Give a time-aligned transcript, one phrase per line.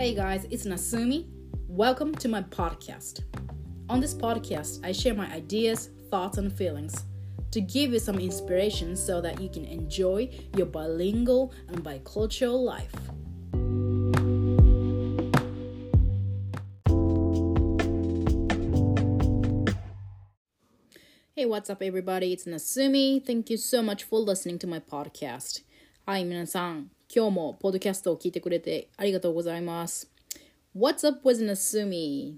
[0.00, 1.28] Hey guys, it's Nasumi.
[1.68, 3.20] Welcome to my podcast.
[3.90, 7.04] On this podcast, I share my ideas, thoughts, and feelings
[7.50, 12.94] to give you some inspiration so that you can enjoy your bilingual and bicultural life.
[21.34, 22.32] Hey, what's up, everybody?
[22.32, 23.22] It's Nasumi.
[23.22, 25.60] Thank you so much for listening to my podcast.
[26.08, 26.86] Hi, 皆さん.
[27.12, 30.08] 今日もポッドキャストを聞いてくれてありがとうございます。
[30.76, 32.34] What's up with Nasumi?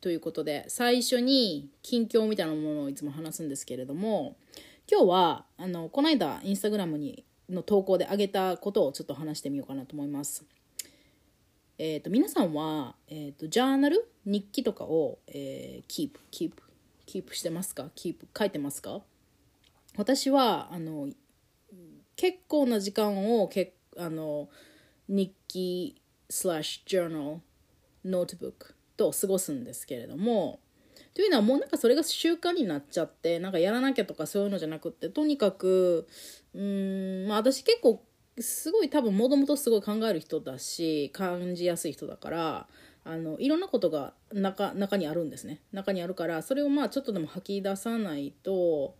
[0.00, 4.36] ということで、最初に近況みたいなものをいつも話すんですけれども、
[4.90, 10.44] 今日は、あの、この間、インスタグラムにの投稿で上げたことをちょっと話してみようかなと思います。
[11.78, 14.10] えっ、と、皆さんは、えっ、と、ジャーナル？
[14.24, 17.92] 日記とかを、えー、 keep、keep、keep してますか？
[17.94, 19.02] keep、書いてますか？
[19.96, 21.10] 私は、あの、
[22.16, 24.48] 結構な時間をけあの
[25.08, 27.40] 日記スラッシュジャーナル
[28.04, 30.60] ノートブックと過ごすんですけれども
[31.14, 36.06] というのはもうなんかそれが習慣になっちゃってなんかやらなきゃとかそういうのじゃなくってとにかく
[36.54, 38.02] うーんまあ私結構
[38.38, 42.66] すごい多分もともとすごい考える人だし感じやすい人だから
[43.04, 45.60] あのいろんなことが中中にあるんですね。
[45.72, 48.94] 中にあるからそれをまあちょっとでも吐き出さないと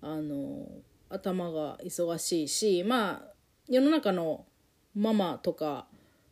[0.00, 0.66] あの
[1.08, 3.33] 頭が忙しいしまあ
[3.68, 4.44] 世の中の
[4.94, 5.86] ママとか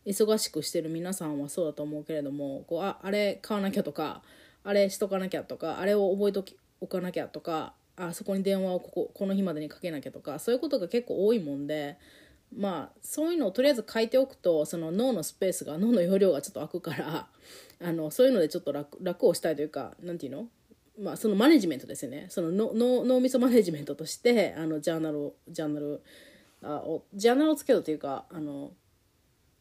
[0.04, 4.22] 忙しくしてる皆さんはそうだと思うけれどもこうああれ買わなきゃとか
[4.64, 11.96] あれしとかなきゃとかあれを覚えときおかなきゃとかあそこに電話をこここの日までにかけなきゃとかそういうことが結構多いもんで
[12.56, 17.26] まあそういうのをとりあえず書いておくとその脳のスペースが脳の容量がちょっと空くから
[17.82, 20.46] あのそういうのでちょっと楽楽をしたいというかなんていうの？
[21.00, 22.26] まあ、そのマネジメントですよね。
[22.28, 26.02] その脳みそマネジメントとしてあのジャーナルジャーナル
[26.62, 28.72] あをジャーナルをつけるというかあの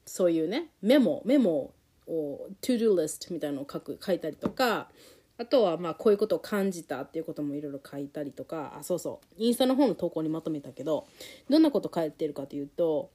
[0.06, 1.74] そういうねメモメモ
[2.08, 4.90] を to do list みたいなのを書く書いたりとか
[5.38, 11.08] あとはまあこういうことを感じたっていうこともいろいろ書いたりとかあそうそうインスタの方の投稿にまとめたけど
[11.50, 13.10] どんなこと書いてるかというと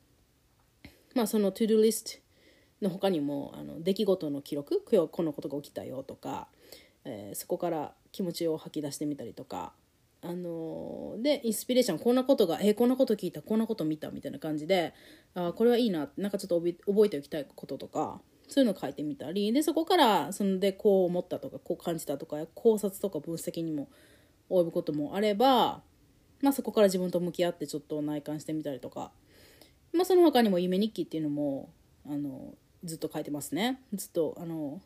[1.15, 2.19] まあその to do list
[2.83, 6.49] の他にもあの出来事の記録今日このことが起きたよとか
[7.05, 9.75] えーそこから気持ちを吐き出してみたりとか、
[10.29, 14.95] あのーでインスピレーションこんなことがえーこんなこと聞いたこんなこと見たみたいな感じで
[15.35, 23.89] あこれはいいななんかちょっと覚えておきたいこととかそういうの書いてみたりでそこからそのでこう思ったとかこう感じたとか考察とか分析にも
[24.51, 25.83] 及ぶこともあれば、
[26.41, 29.11] まあ、そこから自分と向き合ってちょっと内観してみたりとか、
[29.93, 31.71] まあ、その他にも夢日記っていうのも
[32.09, 32.55] あの
[32.85, 33.81] ずっと書いてますね。
[33.93, 34.81] ずっとあの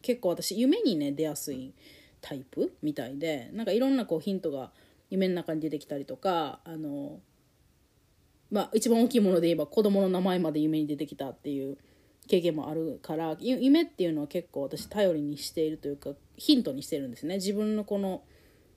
[0.00, 1.74] 結構私夢にね出やすい
[2.20, 2.74] タイプ？
[2.82, 4.70] みたいでなんかいろんなこうヒントが
[5.10, 7.20] 夢の中に出てきたりとかあの
[8.50, 11.78] まあ一番大きいもので言えば子供の名前まで夢に出てきたっていう
[12.26, 17.36] 経験もあるから夢っていうのは結構私頼りにしているというかヒントにしてるんですね。
[17.36, 18.22] 自分のこの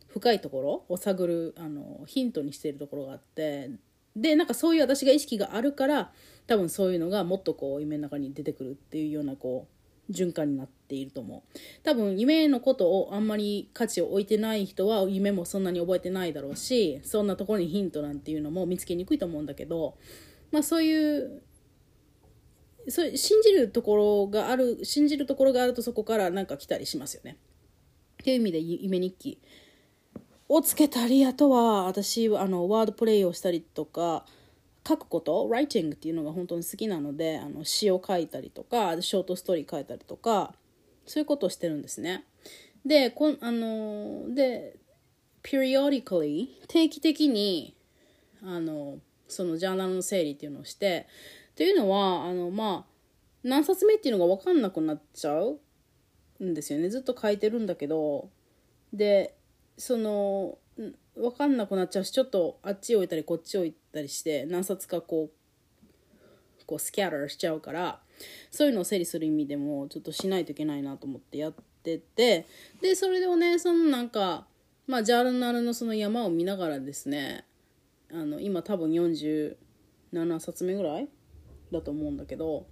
[0.08, 3.72] 深いところを探るあのヒントにしているところがあって
[4.16, 6.12] でなんかそういう私が意識があるから
[6.48, 9.81] 多分そういうのがもっとこう夢の中に出てくるっていうようなこう
[10.12, 11.60] 循環になっていると思う。
[11.84, 19.98] 多分夢のことをあんまり価値を置いてない人は夢もそんなに覚えてないだろうしそんなところにヒントなんていうのも見つけにくいと思うんだけど
[20.52, 21.42] まあそういう
[22.88, 27.38] そう信じるところがある信じるところがあるとそこからなんか来たりしますよね。
[28.22, 29.40] っていう意味で夢日記
[30.48, 34.26] をつけたりあとは私あのワードプレイをしたりとか
[34.88, 40.54] 書くことライティングっていうのが本当に好きなのであの詩を書いたりとかショートストーリー書いたりとか
[41.06, 42.26] そういうことをしてるんですね。
[42.86, 44.78] でこあので
[45.44, 47.76] periodically 定期的に
[48.44, 48.98] あの
[49.28, 51.08] そのジャーナルの整理っていうのをして
[51.52, 52.92] っていうのはあのまあ
[53.44, 55.60] 何冊目っていうのが分かんなくなっちゃう
[56.44, 56.90] んですよね。
[56.90, 58.30] ずっと書いてるんだけど。
[58.94, 59.36] で
[59.78, 60.58] その
[61.16, 68.00] 分かんなくなっちゃうしちょっとあっち置いたりこっち置いたりして何冊かこうこうスキャターしちゃうから
[68.50, 71.54] そういうのを整理する意味でもちょっとしないといけないなと思ってやっ
[71.84, 72.48] てて
[72.82, 74.46] でそれでねそのなんか
[74.88, 77.46] まあジャーナルのその山を見ながらですね
[78.12, 79.56] あの今多分47
[80.40, 81.10] 冊目ぐらい
[81.72, 82.66] だと思うんだけど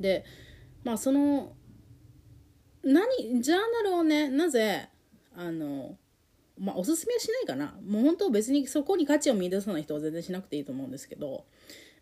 [0.00, 0.24] で
[0.84, 1.52] まあその
[2.82, 4.88] 何ジャーナルをねなぜ
[5.36, 5.96] あの
[6.58, 7.74] まあおすすめはしないかな。
[7.86, 11.44] もう本当別にそこに価値を見出さない人は全然しなくていいと思うんですけど。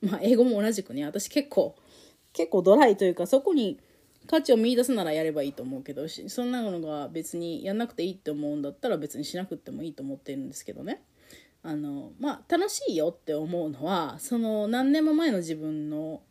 [0.03, 1.05] まあ英語も同じくね。
[1.05, 1.75] 私結構
[2.33, 3.79] 結構ドライというかそこに
[4.27, 11.03] 価値を見出すならやればいいと思うけどそんなのが別にやんなくていいって思うんだったら別にしなくてもいいと思ってるんですけどね。
[11.63, 16.23] あのまあ楽しいよって思うのはその何年も前の自分の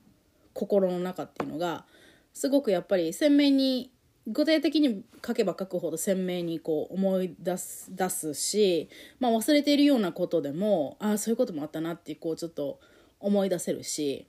[0.53, 1.85] 心の中っていうのが
[2.33, 3.91] すごくやっぱり鮮明に
[4.27, 8.89] 具体的に書けば書くほど鮮明にこう思い出す出すし、
[9.19, 12.79] まあ、忘れているようなことでもああそういうこともあったなってこうちょっと
[13.19, 14.27] 思い出せるし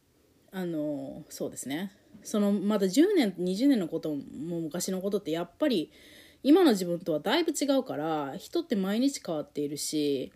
[0.53, 1.93] あのそうですね。
[2.23, 5.93] そのまだ10年20年のことも昔のことってやっぱり
[6.43, 10.33] 今の自分とはだいぶ違うから人って毎日変わっているし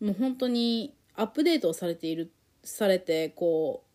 [0.00, 3.87] もう本当にアップデートをされているされてこう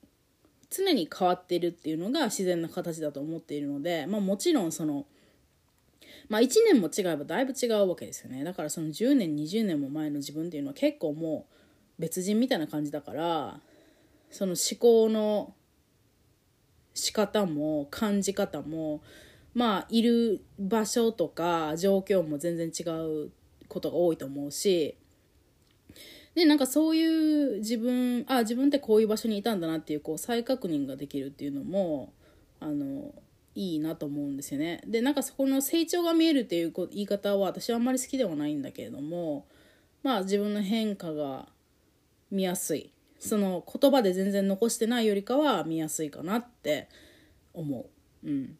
[0.73, 5.05] 常に変わってるっていうのが自然な形だと思っているので、まあ、もちろんその、
[6.29, 8.43] まあ、1年も違えばだいぶ違うわけですよね。
[8.43, 11.45] だからその10年20年も前の自分っていうのは結構も
[11.99, 13.59] う別人みたいな感じだから
[14.31, 15.53] その思考の
[16.95, 19.01] 仕方も感じ方も
[19.53, 22.83] まあいる場所とか状況も全然違
[23.25, 23.31] う
[23.67, 24.97] ことが多いと思うし
[26.35, 32.11] でなんかそういう自分あ自分ってこういう場所にいたんだなっていうこう再確認ができるっていうのも
[32.59, 33.13] あの
[33.55, 34.81] いいなと思うんですよね。
[34.87, 39.45] でなんかそこの成長が見えるっていう言い方は私はあんまり好きではないんだけれども
[40.01, 41.47] まあ自分の変化が
[42.31, 46.89] 見やすいその言葉で全然残してないよりかは見やすいかなって
[47.53, 47.85] 思う。
[48.27, 48.57] うん、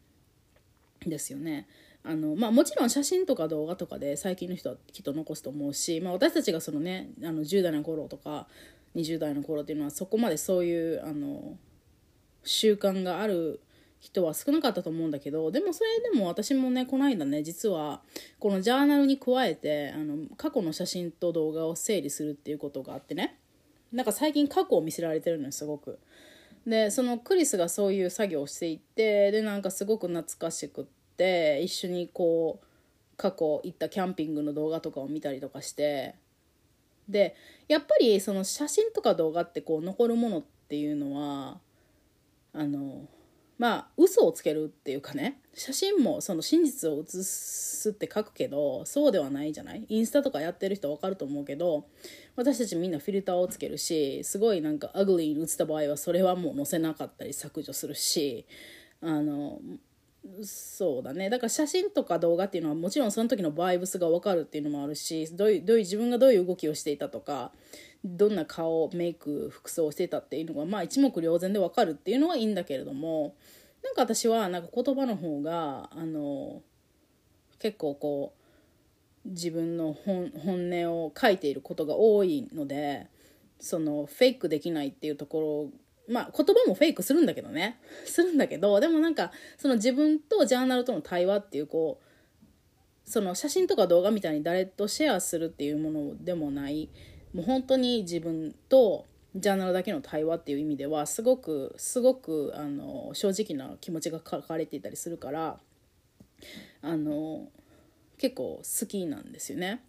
[1.06, 1.66] ですよね。
[2.06, 8.46] あのまあ、もちろん写真とか動画とかで最近の人はきっと残すと思うし、まあ、私たちがそのねあの10代の頃とか
[8.94, 11.56] 20代の頃っていうのはそこまでそういうあの
[12.42, 13.62] 習慣がある
[14.00, 18.02] 人は少なかったと思うんだけどでもそれでも私もねこの間ね実は
[18.38, 23.38] このジャーナルに加えてあの過去の写真と動画を整理するっていうことがあってね
[23.92, 25.98] なんか最近過去を見せられてるのよすごく。
[26.66, 31.03] でそのクリスがそういう作業をしていってでなんかすごく懐かしくって。
[31.14, 32.66] って一緒にこう
[33.16, 36.16] 過去行ったキャンピングの動画とかを見たりとかして
[37.08, 37.36] で
[37.68, 41.58] やっぱりその写真とか動画ってこう残るものっていうのは
[42.52, 43.06] あの
[43.56, 49.86] まあ嘘をつけるっていうかね写真もその真実を写すって書くけどそうではないじゃない？
[49.88, 51.86] インスタとかやってる人分かると思うけど
[52.34, 58.44] 私たちみんなフィルターをつけるしすごいなんか ugly に写った場合はそれはもう載せなかったり削除するし
[59.00, 59.60] あの
[60.42, 61.28] そうだね。
[61.28, 67.52] だから写真とか動画っていうのはもちろんその時のバイブスが分かるっていうのもあるしどういうどういう自分がどういう動きをしていたとか
[68.04, 73.34] どんな顔メイク服装をしていたっていうのがまあ一目瞭然で分かるっていうのはいいんだけれども
[73.82, 76.62] なんか私はなんか言葉の方があの
[77.58, 78.34] 結構こ
[79.26, 83.06] う自分の本音を書いていることが多いので
[83.58, 87.78] そのフェイクできないっていうところまあ言葉もフェイクするんだけどね。
[88.04, 96.88] するんだけどでもなんかその自分とジャーナルとの対話っていうこうその写真とか動画みたいに誰とシェアするっていうものでもない。
[97.32, 105.58] もう本当に自分とジャーナルだけの対話っていう意味ではすごくすごくあの正直な気持ちが書かれていたりするから
[106.82, 107.48] あの
[108.16, 109.82] 結構好きなんですよね。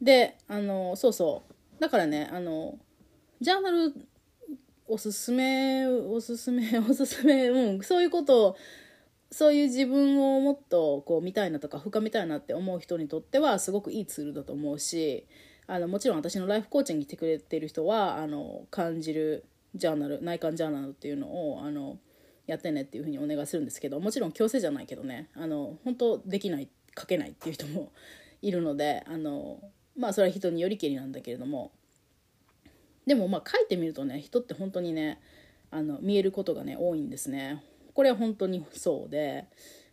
[0.00, 1.80] であのそうそう。
[1.80, 2.78] だからねあの
[3.40, 3.94] ジャーナル
[4.92, 8.56] おすすめおすすめ おすすめうんそういうことを
[9.30, 15.26] そういう自分をもっとこう見たいなとか深めたいなって思う人にとってはすごくいいツールだと思うし
[15.68, 19.44] あのもちろん私のライフコーチに来てくれてる人はあの感じる
[19.76, 22.00] ジャーナル内観ジャーナルっていうのをあの
[22.48, 26.68] やってねっていうふうにお願いするんですけどもちろん強制じゃないけどねあの本当できない
[26.98, 27.92] 書けないっていう人も
[28.42, 29.60] いるのであの
[29.96, 31.70] まあそれは人によりけりなんだけれども
[33.06, 35.20] でもまあ書いてみるとね人って本当にね
[35.70, 37.62] あの見えることがね多いんですね。
[37.94, 39.46] これは本当にそうで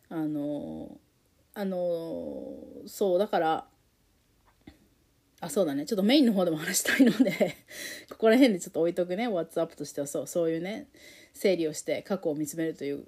[0.10, 0.98] あの
[1.54, 2.54] あの
[2.86, 3.66] そうだから
[5.40, 5.86] あそうだね。
[5.86, 7.58] ちょっとメインの方でも話したいので
[8.10, 9.28] ここら辺でちょっと置いとくね。
[9.28, 10.88] WhatsApp としてはそうそういうね
[11.34, 13.06] 整理をして過去を見つめるという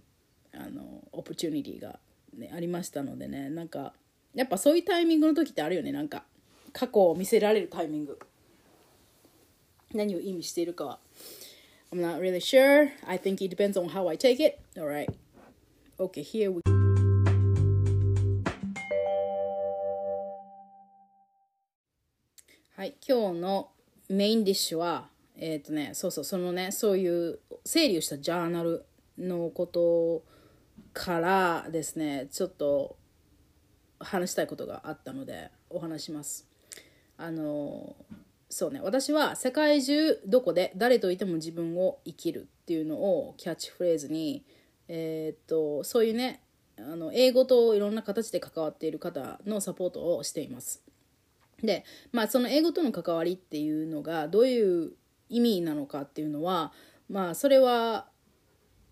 [0.53, 1.99] あのオプチュニティが、
[2.35, 3.49] ね、ありましたのでね。
[3.49, 3.93] なんか
[4.35, 5.91] やっぱそういうタイミングの時ってあるよね。
[5.91, 6.25] なんか
[6.71, 8.19] 過去を見せられるタイミング。
[9.93, 10.99] 何を意味しているかは
[11.91, 12.91] I'm not really sure.
[13.07, 14.59] I think it depends on how I take it.
[14.77, 15.11] Alright.
[15.97, 16.79] Okay, here we go
[22.75, 23.71] はい、今日の
[24.07, 28.85] メインディッシュは、えっ、ー、とね、そうそう、そのね、そういう整理をしたジャーナル
[29.17, 30.23] のこと
[30.93, 32.95] からですね、ちょっと
[33.99, 36.47] 話したいことがあったので、お話します。
[37.17, 37.97] あの、
[38.49, 44.43] そうね私は世界中どこで誰といても自分を生きるっていうのをキャッチフレーズに
[44.87, 46.41] えー、っとそういうね
[46.77, 50.81] あの英語といろんな形で関わっている方のサポートをしています。
[51.61, 54.93] でまあその英語との関わりっていうのがどういう
[55.29, 56.71] 意味なのかっていうのは
[57.09, 58.07] まあそれは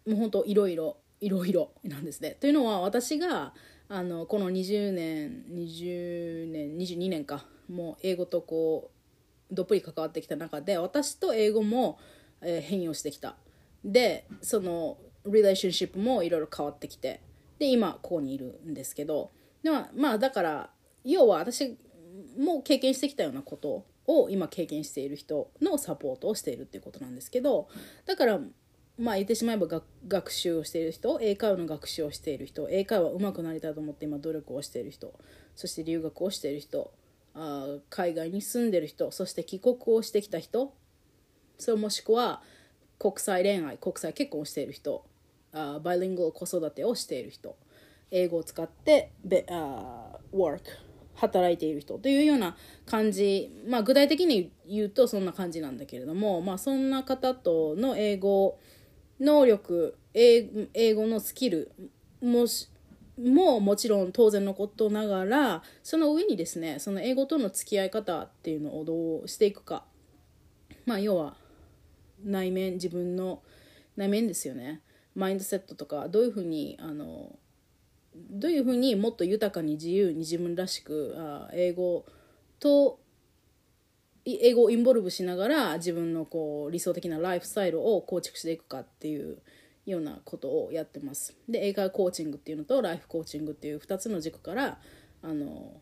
[0.06, 2.38] もう本当いろいろいろいろなんですね。
[2.40, 3.54] というのは私が
[3.90, 8.97] あのこの20年20年22年かもう英語とこう
[9.52, 12.00] どっぷり関わってきた中で私と英語も、
[12.42, 13.36] えー、変容してきた。
[13.84, 17.22] でそのリレーションシップもいろいろ変わってきて
[17.60, 19.32] で今ここにいるんですけど
[19.64, 20.70] でもまあだから
[21.04, 21.78] 要は私
[22.38, 27.68] も経験してきたようなことを今経験している人のサポートをしているっていうことなんですけど
[28.06, 28.40] だから
[28.98, 29.68] まあ言ってしまえば
[30.08, 35.14] 学習をしている人英会話の学習をしている人英会話上手くなりたいと思って今努力をしている人
[35.56, 36.92] そして留学をしている人
[37.40, 40.74] あ海外に住んでる人そして帰国をしてきた人
[41.60, 42.42] それもしくは
[43.00, 45.06] 国際恋愛国際結婚をしている人
[45.54, 47.56] あバイリングル子育てをしている人
[48.10, 50.62] 英語を使ってべあ work
[51.16, 58.60] 働いている人というような感じ、まあ、具体的に言うとそんな感じなんだけれども、まあ、そんな方との英語
[59.20, 61.72] 能力英語のスキル
[62.22, 62.46] も
[63.18, 69.86] ももちろん当然のことながらその上にですねその英語との付き合い方っていうのをどうしていくか。
[70.86, 71.36] まあ要は
[72.24, 73.42] 内面自分の
[73.96, 74.82] 内面ですよね。
[75.16, 77.38] マインドセットとかどういうふうにあの
[78.30, 82.06] どういうふうにもっと豊かに自由に自分らしくあ英語
[82.60, 83.00] と
[84.26, 89.40] 英語をインボルブしながら自分のこう理想的なライフスタイルを構築していくかっていう
[89.88, 91.36] ようなことをやってます。
[91.48, 94.80] で英会話コーチングっていうのとライフコーチングっていう2つの軸から
[95.22, 95.82] あの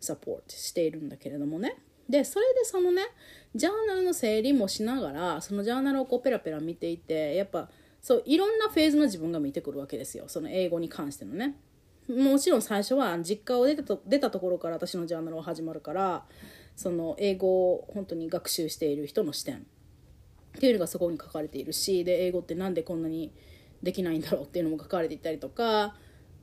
[0.00, 1.76] サポートしているんだけれどもね。
[2.08, 3.02] でそれでそのね
[3.54, 11.56] ジャーナルの整理もしながらそのジャーナルをこうペラペラ見ていてやっぱそういろんなフェーズの自分が見てくるわけですよその英語に関してのね。
[12.08, 16.24] もちろん最初は実家を出たと出たところから私のジャーナルは始まるから
[16.74, 19.66] その英語を本当に学習している人の視点
[20.56, 23.32] っていうのがそこに書かれているしで英語って何でこんなに
[23.82, 25.96] できないんだろうっていうのも書かれていたりとか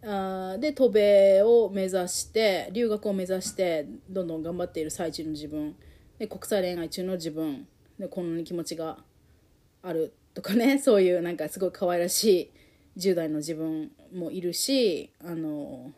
[0.03, 5.75] あで渡米を目指して留学を目指してどんどん頑張っている最中の自分
[6.17, 8.97] で国際恋愛中の自分でこんなに気持ちが
[9.81, 12.51] あるとかね そういうなんかすごい可愛らし
[12.95, 15.91] い10代の自分もいるしあの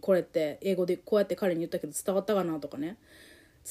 [0.00, 2.96] これって英語でこうやって彼に言ったけど伝わったかなとかね。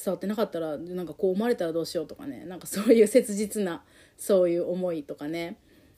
[0.03, 2.45] 伝わってなかったらなんかこう思われたらどうしようとかね。
[2.45, 3.83] なんかそういう切実な
[4.17, 5.57] そういう思いとかね。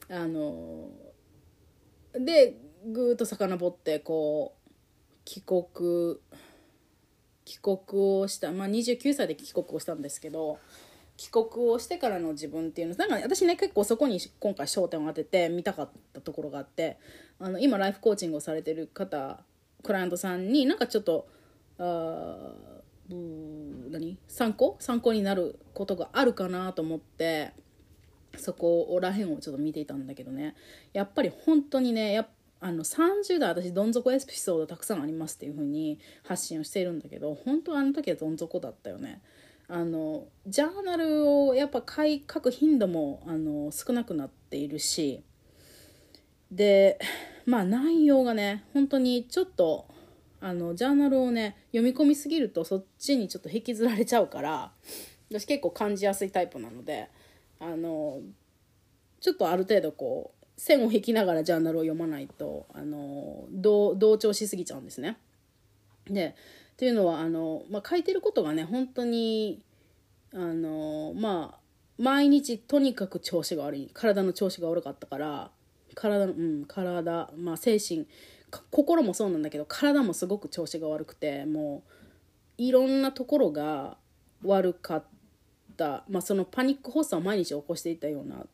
[0.09, 0.89] あの
[2.13, 4.69] でぐーっと遡ってこう
[5.25, 6.17] 帰国
[7.45, 7.79] 帰国
[8.21, 10.59] をした、まあ、29歳で帰国をしたんですけど
[11.17, 16.97] 帰国をしてからの自分っていうのなんか私ね結構そこに今回焦点を当てて見たかったところがあって
[17.39, 19.41] あの今ライフコーチングをされてる方
[19.83, 21.27] クライアントさんになんかちょっと
[21.77, 22.53] あ
[23.09, 24.17] 何？
[24.27, 24.77] 参考？
[24.79, 27.51] 参考になることがあるかなと思って
[28.37, 30.55] そこら辺をちょっと見ていたんだけどね。
[30.93, 32.27] やっぱり本当にねや
[32.61, 39.21] あの30代私どん底エピソードたくさんありますっていう風に発信をしているんだけど本当あの時はどん底だったよね。
[39.67, 45.23] あのジャーナルをやっぱ書く頻度もあの少なくなっているし
[46.51, 46.99] で
[47.45, 49.85] まあ内容がね本当にちょっと
[50.41, 54.71] あのジャーナルをね読み込みすぎるとそっちにちょっと引きずられちゃうから
[55.29, 57.09] 私結構感じやすいタイプなので
[57.59, 58.19] あの
[59.19, 65.17] ちょっとある程度こう線を引きながらジャーナルを読まないとあの同調しすぎちゃうんですね。
[66.09, 66.35] で
[66.73, 69.61] っていうのはあの、まあ、書いてることがね本当に
[70.33, 71.59] あのまあ
[71.97, 75.51] 毎日とにかく調子が悪い体の調子が悪かったから
[75.95, 78.07] 体うん体まあ精神
[78.71, 81.91] 心もそうなんだけど体もすごく調子が悪くてもう
[82.57, 83.97] いろんなところが
[84.43, 85.03] 悪かっ
[85.77, 88.45] た、まあ、そのパニック発作を毎日起こしていたような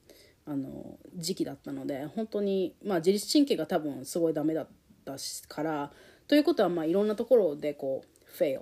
[0.48, 4.68] あの時期だったので本当に、まあ、自律神経が多分すごいダメだっ
[5.06, 5.16] た
[5.48, 5.92] から
[6.28, 8.62] ということはまあいろんなところでこうフェイル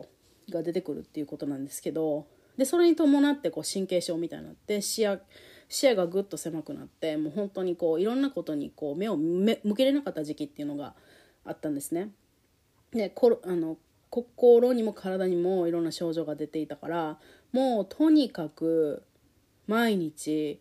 [0.49, 2.25] が出てくるっていうことなんですけど
[2.57, 5.19] でそれに伴ってこう神経症みたいになって視野
[5.69, 10.93] 視野がぐっと狭くなってもう本当にこういろんなことにこう目を向けれなかった時期っていうのが
[11.45, 12.11] あったんですね。
[12.91, 13.77] でこあの
[14.09, 17.19] 心にも体にもいろんな症状が出ていたから
[17.51, 19.03] もうとにかく
[19.65, 20.59] 毎日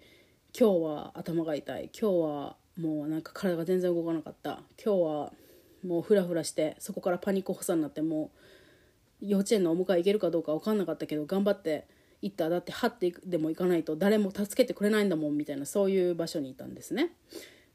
[0.59, 5.33] 今日は頭が痛い今日はもうなんか体が全然動かなかった今日は
[5.87, 8.31] もうフラフラしてそこからパニック発作になっても
[9.23, 11.87] う幼稚園のお迎え行けるかどうか分かんなかったけど頑張って
[12.23, 17.13] 行っただってはってでも行かないと誰も助けてくれないんだもんみたいなそういう場所にいたんですね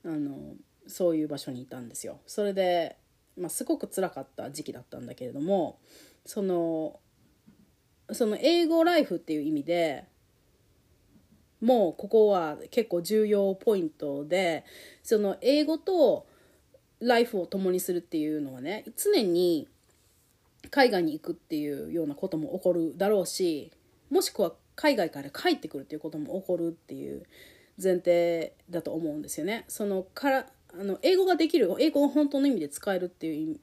[0.06, 0.56] あの
[0.88, 2.98] そういう場所にいたんですよそれで、
[3.38, 5.80] まあ、すごく辛かった時期だったんだけれども
[6.26, 7.00] その
[8.12, 10.06] その英語ライフっていう意味で
[11.62, 14.64] もうここは結構重要ポイントで
[15.04, 16.28] その英語と
[17.00, 19.68] ライフを共にするっていうのはね常に
[20.70, 23.72] 海外に行くっていうようなことも起こるだろうし
[24.10, 27.24] もしくは海外から帰ってくるっていうことも起こるっていう
[27.82, 29.66] 前提だと思うんですよね。
[29.68, 33.60] そのからあの英語ができる英語を本当の意味で使えるっていう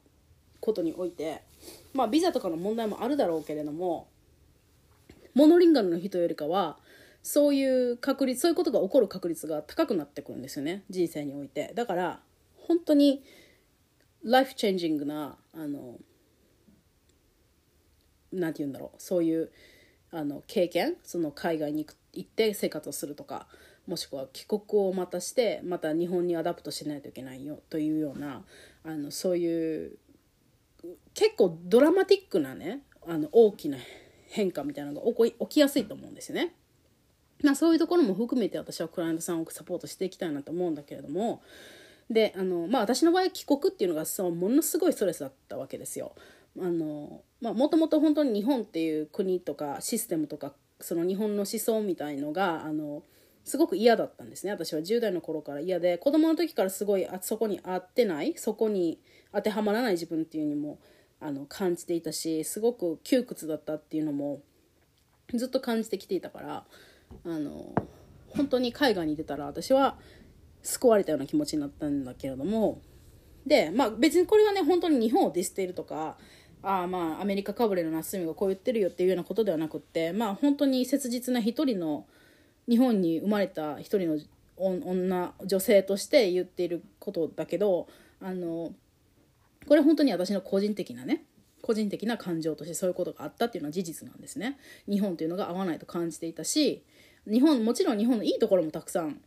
[0.59, 1.41] ことにおいて
[1.93, 4.07] まあビザとかの問題もあるだろうけれども
[5.33, 6.77] モノリンガルの人よりかは
[7.21, 11.71] そういう確率そういうことが起こる確率が高くなってくるんですよね人生において。
[11.75, 12.19] だから
[12.67, 13.23] 本当に
[14.23, 15.97] ライフチェンジングなあの
[18.31, 19.51] なんて言うんだろうそういう
[20.11, 23.47] あの経験その海外に行って生活をするとか
[23.87, 28.43] もしくは帰国をまたしてまた日本に adapt しないといけないよというような
[28.83, 29.97] あのそういう
[31.13, 33.77] 結構ドラマティックなねあの大きな
[34.27, 36.53] 変化みたいなのが起こ起きやすいと思うんですよね。
[37.43, 41.43] まあ、そういうところも含めて私はクライアントさんをサポートしていきたいなと思うんだけれども
[42.09, 46.13] であの、まあ、私の場合帰国っていうのがそうものすごいストレスだったわけですよ。
[46.57, 53.03] あのまあ、もともと本当に日本っていう国とかシステムとかその日本の思想みたいのがあの
[53.45, 54.51] すごく嫌だったんですね。
[54.51, 55.61] 私は10代の頃から。
[55.61, 58.99] 嫌で子供の時からすごいあそこに合ってないそこに
[59.31, 60.79] 当てはまらない自分っていうにも
[61.19, 64.41] あの感じていたしすごく窮屈だったっていうのも
[65.33, 66.65] ずっと感じてきていたから
[67.23, 67.73] あの
[68.29, 69.97] 本当に海外に出たら私は
[70.63, 72.81] 救われたような気持ちになったんだけれども
[73.45, 76.17] でまあ別にこれはね本当に日本をディスっているとか
[76.63, 82.07] ああまあアメリカかぶれの夏美がこう言ってるよっていうようなことではなくってまあ本当に切実な一人の
[82.69, 84.19] 日本に生まれた一人の
[84.57, 87.87] 女女性として言っていることだけど
[88.21, 88.73] あの
[89.67, 91.25] これ本当に私の個人的なね
[91.61, 94.59] 個人的な感情としてそういうことがあったっていうのは事実なんですね。
[94.87, 96.83] 日本というのが合わないと感じていたし
[97.27, 99.19] 日本もちろん日本のいいところもたくさん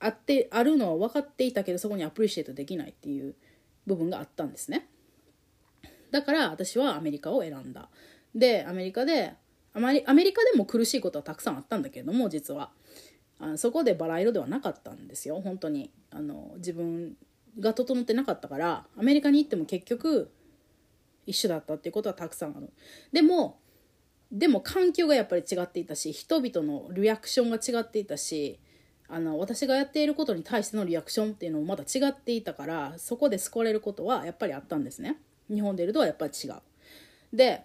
[0.00, 3.34] あってあるのは分かっていたけどそこにアプリシエイトできないっていう
[3.86, 4.88] 部分があったんですね。
[6.10, 7.90] だから私はアメリカを選んだ。
[8.34, 9.34] でアメリカで
[9.74, 12.70] あまりアメリカでも苦しいことはたくさんあったんだけれども実は。
[13.40, 15.40] あそこでバラ色ではなかったんですよ。
[15.40, 15.90] 本当に。
[16.10, 17.16] あの自分
[17.60, 20.30] が整ってなかったからアメリカに行っても結局
[21.26, 22.70] 一緒だったっていうことはたくさんある。
[23.12, 23.58] でも
[24.32, 28.58] でも環境がやっぱり違っていたし人々のリアクションが違っていたし
[29.08, 35.18] あの私がやっていることに対してのリアクションっていうのもまだ違っていたからそこで救われることはやっぱりあったんですね。
[35.50, 36.54] 日本でいるとはやっぱり違う。
[37.32, 37.64] で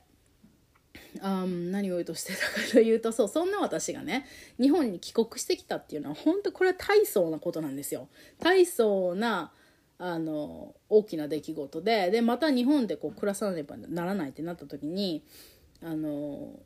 [1.22, 4.26] あ何を言うとしてたかというとそうそんな私がね
[4.60, 8.08] 日本に帰国してきたっていうのは本当これは大層なことなんですよ。
[8.40, 9.52] 大層な
[10.00, 15.24] あの大きな出来事ででまた日本でこう暮らさねばならないってなった時に
[15.82, 16.60] あの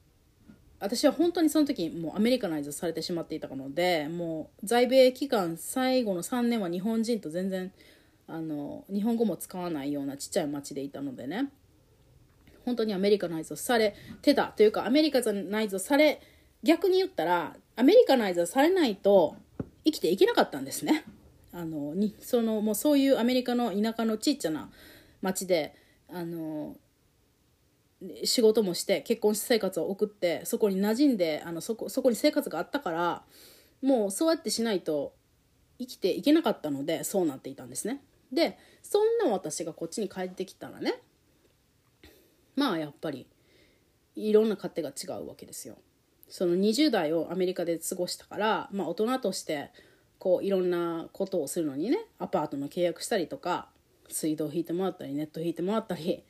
[0.80, 7.72] 私は本当にその時もうアメリカナイズされてしまっていたのでもう在米期間最後の3年は日本人と全然
[8.28, 11.50] あの日本語も使わないようなちっちゃい町でいたのでね
[12.68, 16.20] 本当にアメリカナイズされてたというかアメリカナイズされ
[16.64, 19.38] 逆に言ったらアメリカナイズされないと
[19.86, 21.06] 生きていけなかったんですね。
[21.54, 24.70] あのにそのもうそういうアメリカの田舎のちっちゃな
[25.22, 25.76] 町で
[26.10, 26.76] あの
[28.26, 33.24] 仕事もして結婚生活を送ってそこに馴染んであのそこそこに生活があったから
[33.82, 35.14] もうそうやってしないと
[35.80, 38.02] 生きていけなかったのでそうなっていたんですね。
[38.34, 41.02] でそんな私がこっちに帰ってきたらね
[42.58, 43.28] まあやっぱり
[44.16, 45.78] いろんな勝手が違うわけですよ。
[46.28, 49.70] その20代をアメリカで過ごしたから、まあ、大人として
[50.20, 53.70] こういろんなことをするのにねアパートの契約したりとか
[54.10, 56.24] 水道引いてもらったりネット引いてもらったり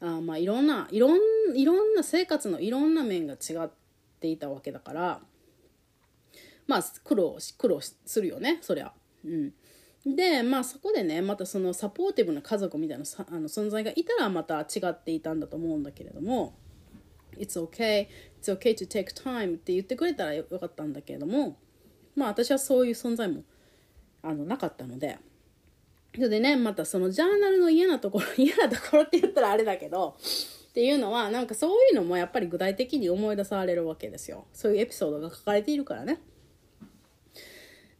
[0.00, 1.18] あまあいろんないろん
[1.56, 3.70] いろんな生活のいろんな面が違っ
[4.20, 5.20] ていたわけだから
[6.66, 8.92] まあ苦労苦労するよねそりゃ。
[9.24, 9.54] うん
[10.06, 16.54] でまあそこでねまたそのサポーティブな家族みたいなあの存在がいたらまた違っていたんだと思うんだけれども
[17.36, 18.06] 「It's okay
[18.40, 21.58] it's okay to take time」って言ってくれたらよかったんだけれども
[22.14, 23.42] まあ私はそういう存在も
[24.22, 25.18] あのなかったので
[26.14, 30.16] それでねまたそのジャーナルの嫌なところ 嫌なところって言ったらあれだけど
[30.68, 36.20] っていうのはなんかそういうのもやっぱり具体的に思い出されるわけですよそういうエピソードが書かれているからね。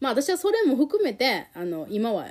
[0.00, 2.28] まあ私はそれも含めてあの今は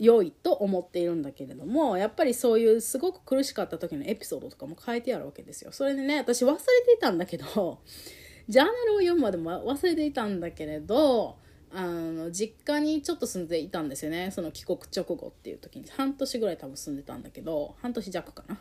[0.00, 5.72] 良いと思っているんだけれどもやっぱりそういうすごく苦しかった時のエピソードとかも書いてあるわけですよ。
[5.72, 6.62] それでね私忘れて
[6.96, 7.80] いたんだけど
[8.48, 11.36] ジャーナルを読むまでも忘れていたんだけれど
[11.70, 14.30] あの実家にちょっと住んでいたんですよね。
[14.30, 15.84] その帰国直後っていう時に。
[15.90, 18.58] 半年ぐらい多分住んでたんだけど半年弱かな。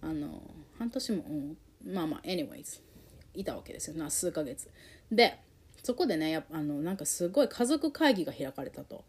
[0.00, 0.42] あの
[0.78, 2.80] 半年も、うん、まあまあ anyways
[3.34, 3.96] いたわけですよ。
[3.96, 4.70] な数ヶ月。
[5.10, 5.38] で
[5.82, 9.04] そこでねやっぱあのなんかすごい家族会議が開かれたと。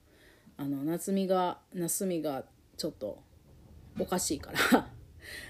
[0.56, 2.44] あの夏美が夏美が
[2.78, 3.20] ちょっと
[4.00, 4.90] おかしいから。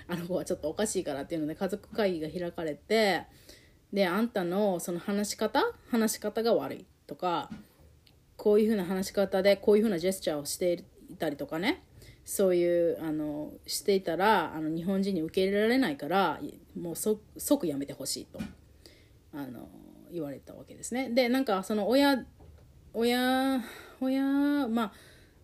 [0.08, 3.24] あの子はちょっとおかしいからっていうので家族会議が開かれて
[3.92, 5.74] であんたのその話し方？
[5.90, 7.50] 話し方が悪いとか
[8.38, 11.84] こういうふうな話し方でこういうふうなジェスチャーをしていたりとかね。
[12.26, 16.40] そういうあのしていたらあの日本人に受け入れられないから
[16.80, 18.40] もう即やめてほしいと。
[19.34, 19.68] あの
[20.14, 21.10] 言われたわけですね。
[21.10, 22.24] でなんかその親
[22.94, 23.62] 親
[24.00, 24.24] 親
[24.68, 24.94] まあ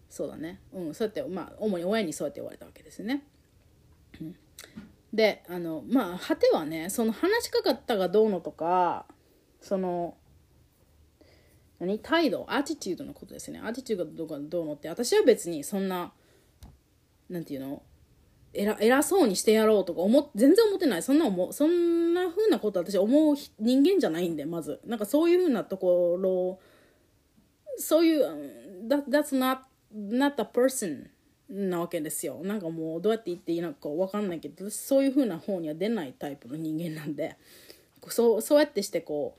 [0.09, 0.59] そうだね。
[0.71, 3.23] うんそうやってまあ主に親にそうやって言われたわけですね。
[4.21, 4.35] うん、
[5.11, 9.05] であのまあ果てはねその話しかかったがどうのとか
[9.59, 10.15] その
[11.79, 11.97] 何？
[11.99, 12.45] 態度？
[12.47, 13.59] アティチュードのことですね。
[13.63, 16.11] アティチュードがどうのって私は別にそんな
[17.29, 17.81] なんていうの？
[18.53, 21.03] 偉偉そうにしてやろうとか思全然思ってない。
[21.03, 24.79] そんな思そんな風なこと私思う人間じゃないんでまず。
[24.85, 26.59] なんかそういう風なところ
[27.77, 28.25] そういう
[28.87, 29.59] that, that's not
[29.93, 31.07] not a person
[31.49, 32.39] なわけですよ。
[32.43, 37.37] なんかもうどうやって言っていいのか分かんないけどそういう風な方には出ないタイプの人間なんで。
[38.07, 39.37] そうそうやってしてこ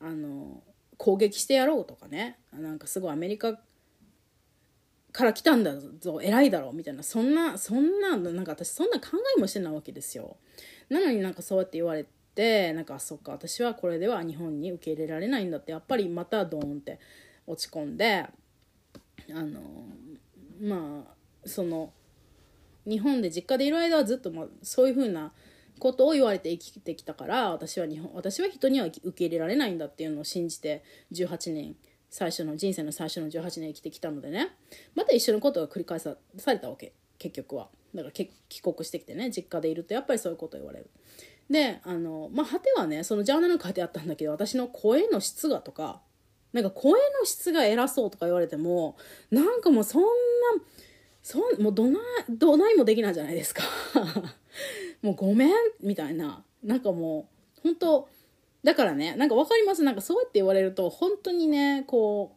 [0.00, 0.62] うあの
[0.98, 2.38] 攻撃してやろうとかね。
[2.52, 3.58] なんかすごいアメリカ
[5.12, 10.36] から来たんだぞ偉いだろみたいなそんなそんななんか私そんな考えもしてないわけですよ。
[10.88, 16.98] なのになんかそうやって言われてなんかそっか私はこれでは日本に受け入れられないんだってやっぱりまたドーンって
[17.46, 18.26] 落ち込んで
[19.30, 19.60] あの
[20.60, 21.92] まあその
[22.86, 25.32] 日本で実家でいる間はずっと、まあ、そういうふうな
[25.78, 31.76] ことを言われて生きてきたから私は日本私は人には受け入れられないんだっていうのを信じて18年
[32.12, 34.50] 最初の人生の最初の18年生きてきたのでね。
[34.94, 36.14] また一緒のことが繰り返さ
[36.46, 36.92] れたわけ。
[37.18, 37.68] 結局は。
[37.94, 38.30] だから帰
[38.62, 39.30] 国してきてね。
[39.30, 40.90] 実家でいるとやっぱりそういうこと言われる。
[41.48, 46.02] であのまあ果てはねそのジャーナルに書いてあったんだけど私の声の質がとか
[46.52, 48.96] なんか声の質が偉そうとか言われても
[49.30, 50.08] なんかもうそんな
[51.22, 53.62] そんもうどないどないもできないじゃないですか。
[55.00, 56.44] もうごめんみたいな。
[56.62, 58.08] なんかもう本当
[58.62, 59.82] だからねなんか分かります？
[59.82, 62.36] なんかそうやって言われると本当にねこ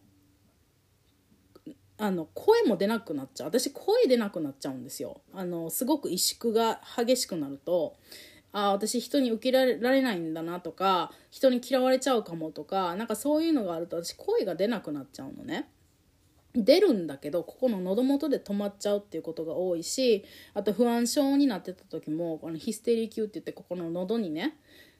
[1.67, 3.47] うあの声も出なくなっちゃう。
[3.47, 5.21] 私声出なくなっちゃうんですよ。
[5.33, 7.95] あのすごく萎縮が激しくなると
[8.51, 15.69] あ私人に受け入れられないんだなとか人に嫌われちゃうかもとかなんかそういうのがあると私声が出なくなっちゃうのね。
[16.57, 24.55] 出るんだけどここの喉元で止まっちゃうっていうことが多いしあと不安症になってた時もこのヒステリー級って言ってここの喉にね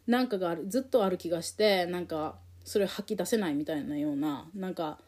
[0.07, 4.99] なんかがあるずっとある気がしてなんかそれを吐き出せないみたいなようななんか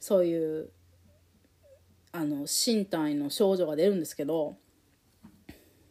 [0.00, 0.70] そういう
[2.12, 4.56] あの身体の症状が出るんですけど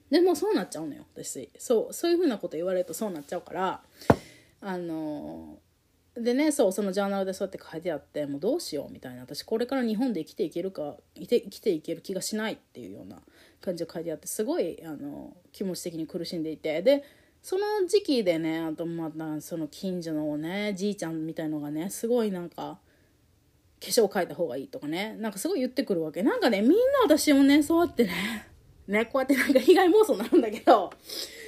[0.09, 1.49] でもそうなっちゃうのよ私。
[1.57, 3.81] そうそういうふうなこと言われるとそうなっちゃうから
[4.61, 5.57] あの
[6.15, 13.17] でねそうそのジャーナルでそうやって書いてあってもうどうしようみたいな私これから日本で生きていけるか生きていける気がしないっていうような
[13.61, 17.03] 感じで書いてあってすごいあの気持ち的に苦しんでいてで
[17.45, 22.79] その時期でねあとまたその近所のねじいちゃんみたいのがねすごいなんか化
[23.81, 25.15] 粧変えた方がいいとかね。
[25.19, 26.23] なんかすごい言ってくるわけ。
[26.23, 28.47] なんかねみんな私もねそうやってね
[28.87, 30.91] ねこうやってなんか被害妄想になるんだけど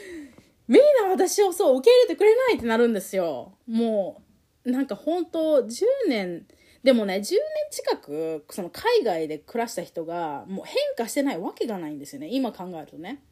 [0.69, 3.57] みんな私をそう受け入れてくれないってなるんですよ。
[3.65, 4.21] も
[4.65, 6.45] うなんか本当10年
[6.83, 7.31] でもね10年
[7.71, 12.27] 近くその海外で暮らした人がもう変化してないわけがないんですよね。
[12.29, 13.23] 今考えるとね。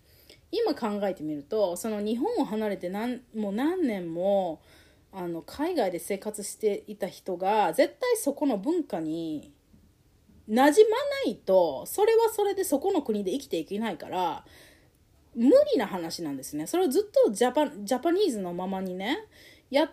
[0.56, 4.62] 今考えてみるとその日本を離れて何もう何年も
[5.12, 9.52] あの海外で生活していた人が絶対そこの文化に
[10.50, 10.74] 馴染まな
[11.32, 14.46] いとそれはそれでそこの国で生きていけないから
[15.36, 16.66] 無理な話なんですね。
[16.66, 19.18] それをずっとジャパジャパニーズのままにね
[19.70, 19.92] やっ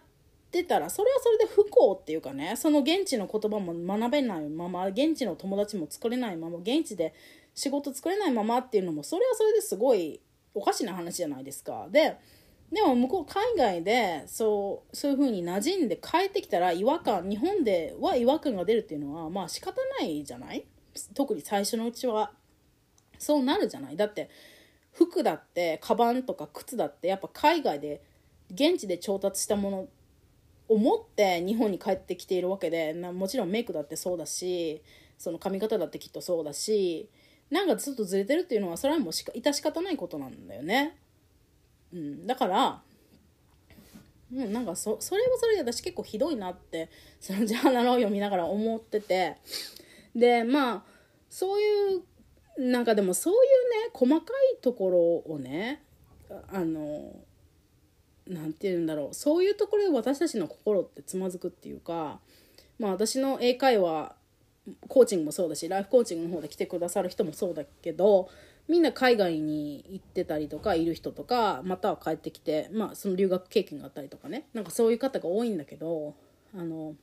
[0.53, 7.12] てたらそれはそれで不幸っていうかねその現地の言葉も学べないまま現地の友達も作れないまま現地で
[7.55, 10.20] 仕事作れないままっていうのもそれはそれですごい
[10.55, 11.88] おかしな話じゃないですか。
[11.91, 12.17] で
[12.71, 20.65] でも向こう海外でそうそういう風に馴染んで帰ってきたら違和感日本では違和感が出るっていうのはまあ仕方ないじゃない？
[21.15, 22.33] 特に最初のうちは。
[23.19, 23.97] そうなるじゃない？
[23.97, 24.31] だって
[24.91, 28.03] 服だってカバンとか靴だってやっぱ海外で
[28.51, 29.88] 現地で調達したもの
[30.69, 34.83] を持って日本に帰ってきているわけでもちろんメイクだってそうだし
[35.19, 37.09] その髪型だってきっとそうだし
[37.53, 40.97] なんかずっとずれてるっていうのはそれはもうしか致し方ないことなんだよね。
[41.93, 42.83] うん、だから、
[44.33, 46.88] う、なんかそそれはそれで私結構ひどいなって
[47.21, 49.37] そのジャーナルを読みながら思ってて。
[50.17, 50.85] でまあ
[51.31, 52.03] そういう
[52.59, 53.41] なんかでもそういう
[53.87, 55.83] ね細かいところをね
[56.49, 57.15] あの
[58.27, 59.15] 何て言うんだろう。
[59.15, 62.21] そういうところで私たちの心ってつまずくっていうか
[62.79, 64.17] まあ私の英会話
[64.88, 68.29] コーチングもそうだしライフコーチングの方で来てくださる人もそうだけど
[68.68, 76.14] みんな海外に行ってたりとかいる人とかまたは帰ってきて、まあ、その留学経験があったりとかねなんかそういう方が多いんだけど
[76.57, 76.94] あの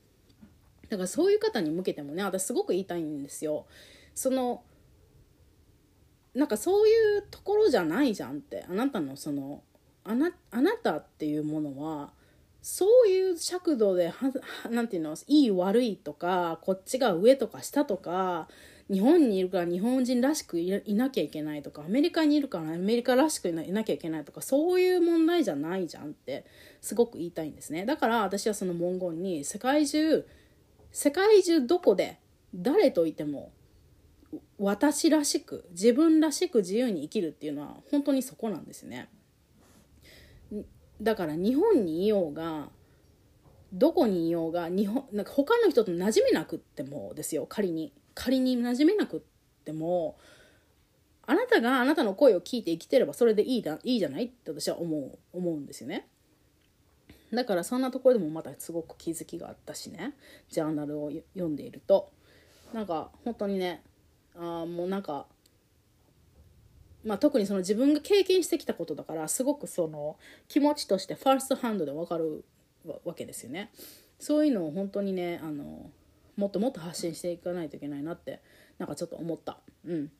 [0.88, 3.66] だからそういう方に向けてもね私すごく言いたいんですよ。
[4.14, 4.62] その
[6.34, 9.62] なんかそういうところじゃないじゃんってあなたのその
[10.04, 12.12] あなあなたっていうものは
[12.62, 14.12] そういう尺度で
[14.70, 18.48] 何て言うのいい悪いとかこっちが上とか下とか
[18.90, 26.44] 日本にいるから日本人らしくいなきゃいけないとかアメリカにいるからアメリカらしくいなきゃいけないとかそういう問題じゃないじゃんって
[26.80, 30.26] すごく言いたいんですねだから私はその文言に世界中
[30.90, 32.18] 世界中どこで
[32.52, 33.52] 誰といても
[34.58, 39.08] 私らしく自分らしく自由に生きるっていうのは本当にそこなんですね。
[41.00, 42.68] だから日本にいようが
[43.72, 47.46] どこにいようが日本なんか他の人と馴染めなくってもですよ。
[47.46, 47.92] 仮に。
[48.14, 49.20] 仮に馴染めなくっ
[49.64, 50.18] ても
[51.26, 56.08] あなたがあなたの声を聞いて生きてればそれでいいだいいじゃないって私は思う思うんですよね。
[57.32, 60.14] だからそんなところでもまたすごく気づきがあったしね。
[60.50, 62.10] ジャーナルを読んでいると。
[62.74, 63.82] なんか本当にね
[64.36, 65.26] あもうなんか
[67.04, 72.44] まあ、特にその自分が経験してきたことだからすごくその気持ちとしてファーストハンドで分かる
[73.04, 73.70] わけですよね。
[74.18, 75.90] そういうのを本当にねあの
[76.36, 78.40] もっともっと発信していかないといけないなって
[78.78, 79.58] なんかちょっと思った。
[79.86, 80.10] うん、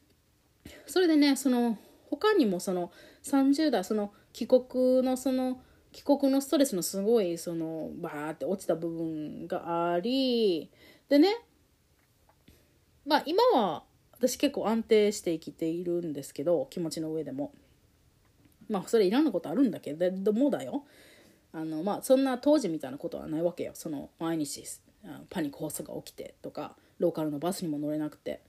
[0.86, 1.78] それでねその
[2.10, 2.90] 他にもその
[3.22, 5.60] 30代その帰国のその
[5.92, 10.70] 帰国のストレスのすごいそのバーって落ちた部分があり
[11.08, 11.36] でね
[13.06, 13.82] まあ今は
[14.20, 17.52] 私結構安定して生きているんですけど気持ちの上でも。
[18.68, 20.84] まあそれいらんなことあるんだけどもだよ。
[21.52, 23.72] あのまあそんな当時みたいなことはないわけよ。
[23.74, 24.62] その毎日
[25.30, 28.42] パニック発作が起きてとかローカルのバスにも乗れなくて。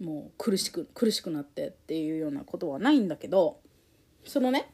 [0.00, 3.60] もう苦しく苦しくなってっていうようなことはないんだけど
[4.24, 4.72] そのね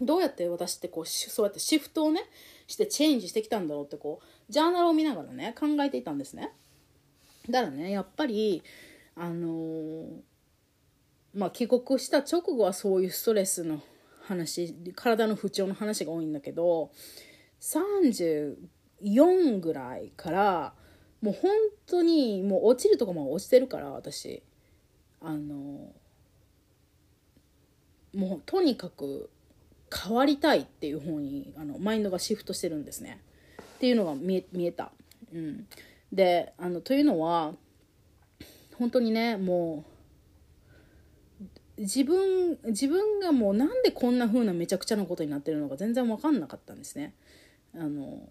[0.00, 2.22] どうやって私ってこうそうやってシフトをね
[2.66, 6.52] してチェンジしてきたんだろうってこうジャーナルを見ながらね考えていたんですね。
[7.50, 8.62] だからねやっぱり
[9.14, 10.06] あのー、
[11.34, 13.80] まあ帰国した直後はそういうストレスの
[14.22, 16.90] 話体の不調の話が多いんだけど
[17.60, 20.72] 34ぐらいから
[21.22, 21.50] もう本
[21.86, 24.42] 当にもう落ちるとこも落ちてるから私。
[25.20, 25.92] あの
[28.14, 29.30] もうとにかく
[29.92, 33.20] 変わりたいっていう方にあのマインドがシフトしてるんですね。
[33.76, 34.92] っていうのが見え見えた。
[35.34, 35.66] うん、
[36.16, 37.52] であのというのは
[38.78, 39.84] 本当にねも
[41.78, 47.14] う自分自分がもうなんでこんな風なめちゃくちゃなことになってるのか全然分かんなかったんですね。
[47.74, 48.28] あの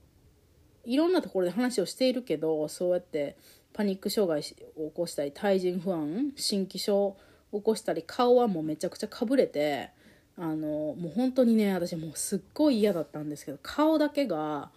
[0.84, 3.38] いろんなところで話をしているけどそうやって
[3.74, 4.40] パニック障害
[4.78, 7.18] を起こしたり対人不安心気症を
[7.54, 9.92] 起こしたり顔はもうめちゃくちゃかぶれて
[10.38, 14.72] あのもう本当にね私もうすっごい嫌だったんですけど顔だけが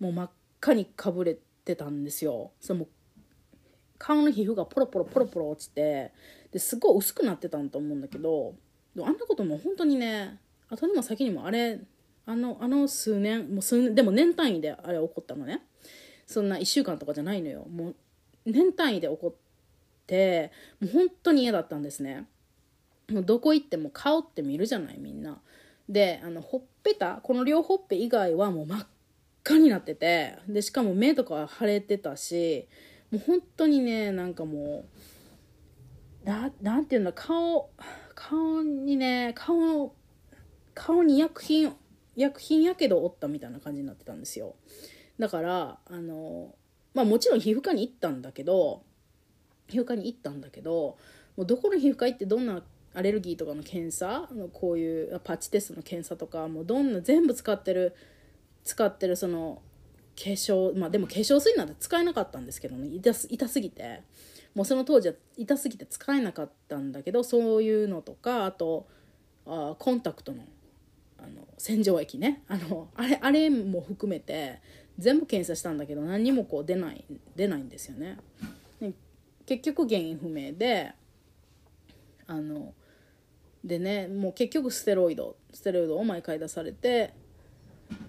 [0.00, 2.52] もう真っ赤にかぶれててたんですよ。
[2.60, 2.86] その
[3.98, 6.12] 顔の皮膚がポロポロポロポロ落ちて
[6.50, 8.54] ですごい薄くなってたんと思うんだけど
[8.98, 11.78] あんなことも本当にね後にも先にもあれ
[12.26, 15.62] あのあの数年もう数年でも年単位であれ起こったのね。
[16.26, 17.66] そんな1週間とかじゃないのよ。
[17.70, 17.96] もう
[18.46, 19.34] 年単位で起こっ
[20.06, 22.26] てもう本当に嫌だったんですね。
[23.10, 25.40] もうどこ行っても顔って見るじゃないみんな。
[25.88, 28.86] であのほっぺたこの両ほっぺ以外はもう真っ
[29.44, 32.68] 赤になっててでしかも目とか腫れてたし
[33.10, 34.84] もう本当にねなんかも
[36.24, 37.70] うななんていうんだ顔
[38.14, 39.94] 顔にね顔
[40.74, 41.74] 顔に薬品
[42.16, 44.54] 薬品やけどおったみたいな感じになってたんですよ。
[45.18, 46.54] だからあの
[46.94, 48.82] まあもちろん皮膚科に行ったんだけど
[49.68, 50.96] 皮膚科に行ったんだけど
[51.36, 52.62] もうどこの皮膚科行ってどんな
[52.94, 57.94] アレルギーとかの検査こういうパッチテストの検査とかもうどんな全部使ってる
[58.64, 59.62] 使ってるその
[60.16, 62.88] 化粧まあでも化粧水なんて使えなかったんですけどね。
[62.88, 64.02] 痛す痛すぎて。
[64.54, 68.86] もうその当時は痛すぎて使えなかったんだけどそういうのとかあと
[69.46, 70.44] あコンタクトの
[71.18, 72.42] あの洗浄液ね。
[72.48, 74.60] あのあれあれも含めて
[74.98, 77.04] 全部検査したんだけど何にもこう出ない
[77.36, 78.18] 出ないんですよね。
[79.46, 80.92] 結局原因不明で
[82.26, 82.74] あの
[83.64, 87.14] でねもう結局ステロイドステロイドを毎回出されて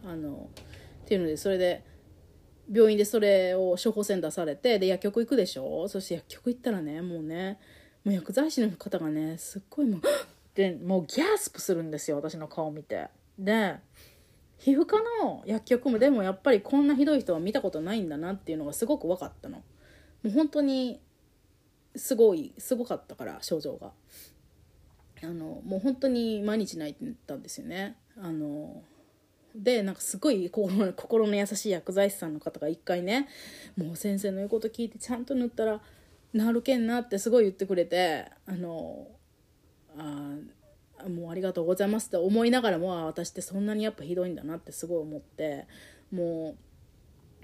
[0.06, 0.50] あの
[1.04, 1.84] っていうのでそれで
[2.72, 5.88] 病院でそれを処方箋出されてで薬局行くでしょ？
[5.88, 7.60] そして薬局行ったらねもうね
[8.04, 10.02] もう薬剤師の方がねすっごいもう
[10.56, 13.08] でもうギャスプするんですよ私の顔見て。
[13.38, 13.76] で
[14.58, 19.58] 皮膚科の薬局もでもやっぱりこんなひどい人は見たことないんだなっていうのがすごく分かったの。
[19.58, 19.63] も
[20.26, 21.02] う本当に
[21.98, 23.91] すごいすごかったから症状が。
[25.22, 27.98] あのもう本当に毎日泣いてたんですよね。
[28.17, 28.84] あの
[29.56, 33.28] でなんかすごい心の優しい薬剤師さんの方が一回ね
[33.78, 35.80] もう先生の言うこと聞いてちゃんと塗ったら
[36.36, 39.08] 治るけんなってすごい言ってくれてあの
[39.96, 40.38] あ
[41.08, 45.68] もうありがとうございますって思いながらも私ってそんなにやっぱひどいんだなってすごい思って
[46.12, 46.56] も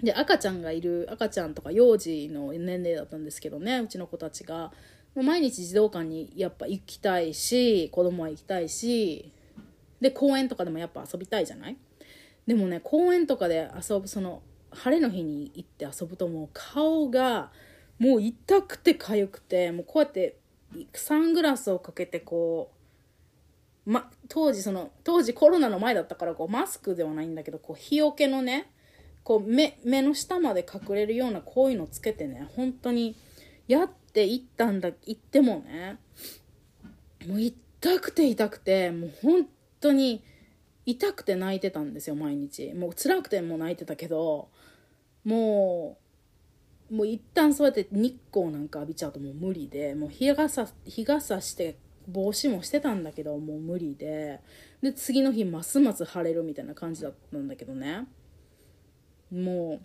[0.02, 4.72] うで赤ちゃんがいる赤ちゃんとか幼児の年齢だったんですけどねうちの子たちが
[5.14, 9.30] 毎日児童館にやっぱ行きたいし子供は行きたいし
[10.00, 11.76] で公園とかでもやっぱ遊びたいじゃない？
[12.46, 17.50] でもね公園とかで遊ぶその晴れの日に行って遊ぶともう顔が
[17.98, 20.36] もう痛くて痒くてもうこうやって
[20.94, 22.70] サングラスをかけてこ
[23.86, 28.70] う、ま、当時その当時コロナの前だったからこうマスクではないんだけどこう日よけのね
[29.22, 33.16] こう目目の下まで隠れるようなこういうのつけてね本当に
[33.68, 35.98] やっていったんだ行ってもね
[37.26, 39.46] もう痛くて痛くてもう本
[39.80, 40.22] 当に
[40.90, 42.72] 痛くて泣いてたんですよ毎日。
[42.74, 44.48] もう辛くても泣いてたけど
[45.24, 45.98] も
[46.90, 54.40] うもう一旦そうやって日光なんか浴びちゃうともう無理でもう日傘日傘して帽子もしてたんだけどもう無理で。
[54.82, 58.06] で次の日ますます晴れるみたいな感じだったんだけどね。
[59.30, 59.80] も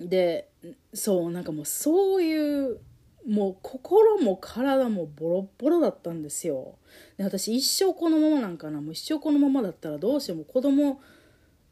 [0.00, 0.50] うで
[0.92, 2.78] そうなんかもうそういう
[3.26, 6.76] もう心も体もボロボロだったんですよ。
[7.16, 8.80] で私一生このままなんかな。
[8.80, 11.00] もう一生このままだったらどうしても子供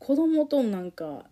[0.01, 1.27] 子供となんか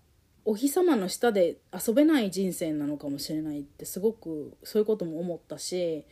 [0.45, 6.05] お日様の下で遊べない人生なのかもしれないってすごくそういうことも思ったし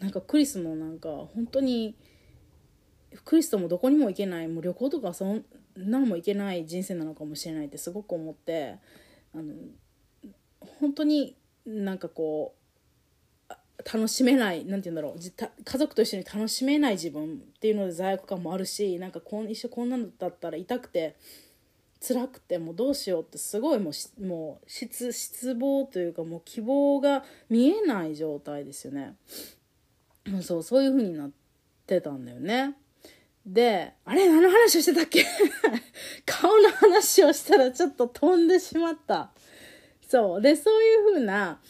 [0.00, 1.94] なんかクリスもなんか本当に
[3.24, 4.48] クリスともどこにも行けない。
[4.48, 5.44] もう旅行とかそん
[5.76, 8.76] なのも行けない人生なのかもしれないってすごく思って
[9.34, 9.52] あの
[10.80, 12.57] 本当になんかこう
[13.84, 21.16] 楽しめない何て言うんだろう家族と一緒に楽しめない自分っていうので罪悪感もあるしなんかこん一緒こんなのだったら痛くて
[22.00, 29.14] 辛くてもうどうしようってすごいもうもう失失望というかもう希望が見えない状態ですよね。
[30.42, 31.30] そうそういう風になっ
[31.86, 32.74] てたんだよね。
[33.46, 35.24] で、あれ何の話をしてたっけ？
[36.26, 39.32] 顔の話をしたらちょっと飛んでしまった。
[40.06, 40.40] そう。
[40.42, 41.60] で、そういう風な、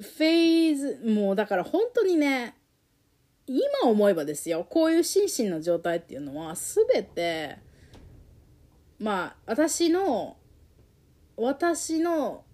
[0.00, 2.54] フェーズ、もうだから本当にね、
[3.46, 7.58] 今思えばですよ、こういう心身の状態っていうのは全て、
[8.98, 10.36] まあ、私の、
[11.36, 12.44] 私の、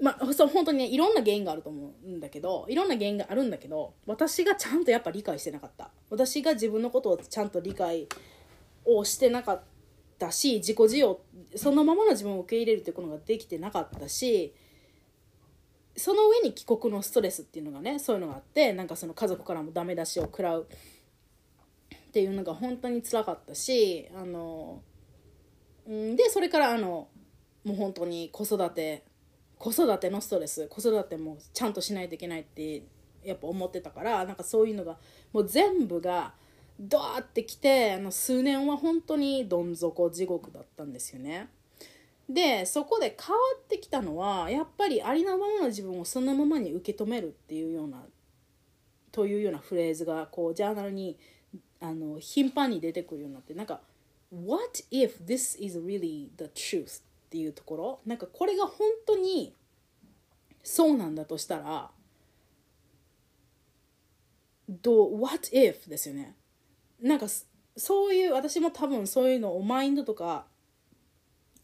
[0.00, 5.90] まあ、そう、本当にね、いろんな原因があると思うんだけど、いろんな原因があるんだけど、私がちゃんとやっぱ理解してなかった。
[6.10, 8.06] 私が自分のことをちゃんと理解
[8.84, 9.62] をしてなかっ
[10.18, 11.20] たし、自己需要、
[11.54, 14.54] そのままの自分を受け入れるっていうことができてなかったし、
[15.96, 24.82] その上に帰国のストレスっていうのがねそういうのがあってなんかその家族からもダメ出しを食らうっていうのが本当につらかったしあの
[25.86, 27.08] でそれからあの
[27.64, 29.04] もう本当に子育て
[29.58, 32.82] 子育てのストレス子育てもちゃんとしないといけないって
[33.24, 34.98] やっぱ思ってたからなんかそういうのが
[35.32, 36.34] もう全部が
[36.78, 41.48] ドワーってきてあの数年は本当にどん底地獄だったんですよね。
[42.28, 48.02] でそこで変わってきたのはやっぱりありのままの自分をそのままに受け止めるっていうような
[49.12, 51.16] というようなフレーズがこうジャーナルに
[51.80, 53.80] あの頻繁に出てくるようになってなんか
[54.32, 58.00] 「What if this is really the truth?」っていうところ。
[58.06, 59.54] なんかこれが本当に
[60.62, 61.90] そうなんだとしたら
[64.68, 65.88] どう What if?
[65.88, 66.34] ですよね。
[67.00, 67.26] なんか
[67.76, 70.46] そういう私も多分そういうのをマインドとか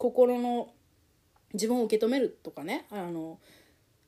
[0.03, 0.73] 心の
[1.55, 3.39] 自分を受け止めるとかねあの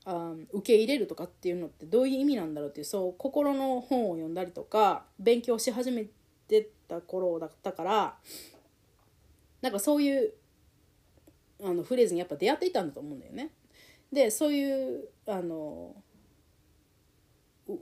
[0.05, 6.07] あ受け入れるとかっていうのってどういう意味なんだろうっていうそう心の本を読んだりとか勉強し始め
[6.49, 8.15] てた頃だったから
[9.63, 10.33] なんかそういう
[11.63, 13.51] あのフレーズにやっぱ出会っていたんだと思うんだよね。
[14.13, 15.95] でそういうあの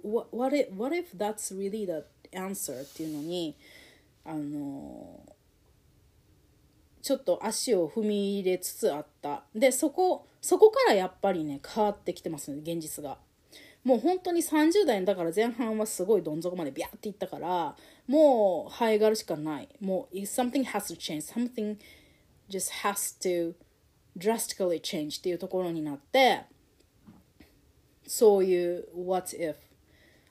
[0.04, 2.04] what if, what if that's really the
[2.36, 3.56] answer っていうのに
[4.26, 5.18] あの
[7.02, 9.42] ちょっと足を踏み入れつつあった。
[9.54, 13.18] でそこそこからやっぱりね変わってきてますね現実が。
[13.84, 17.74] もう本当に30代だから前半はすごいどん底までビャーっていったから
[18.06, 19.68] もう生えがるしかない。
[19.80, 21.22] もう something has to change.
[21.22, 21.76] Something
[22.48, 23.54] just has to
[24.16, 26.42] drastically change っていうところになって
[28.06, 29.56] そういう what if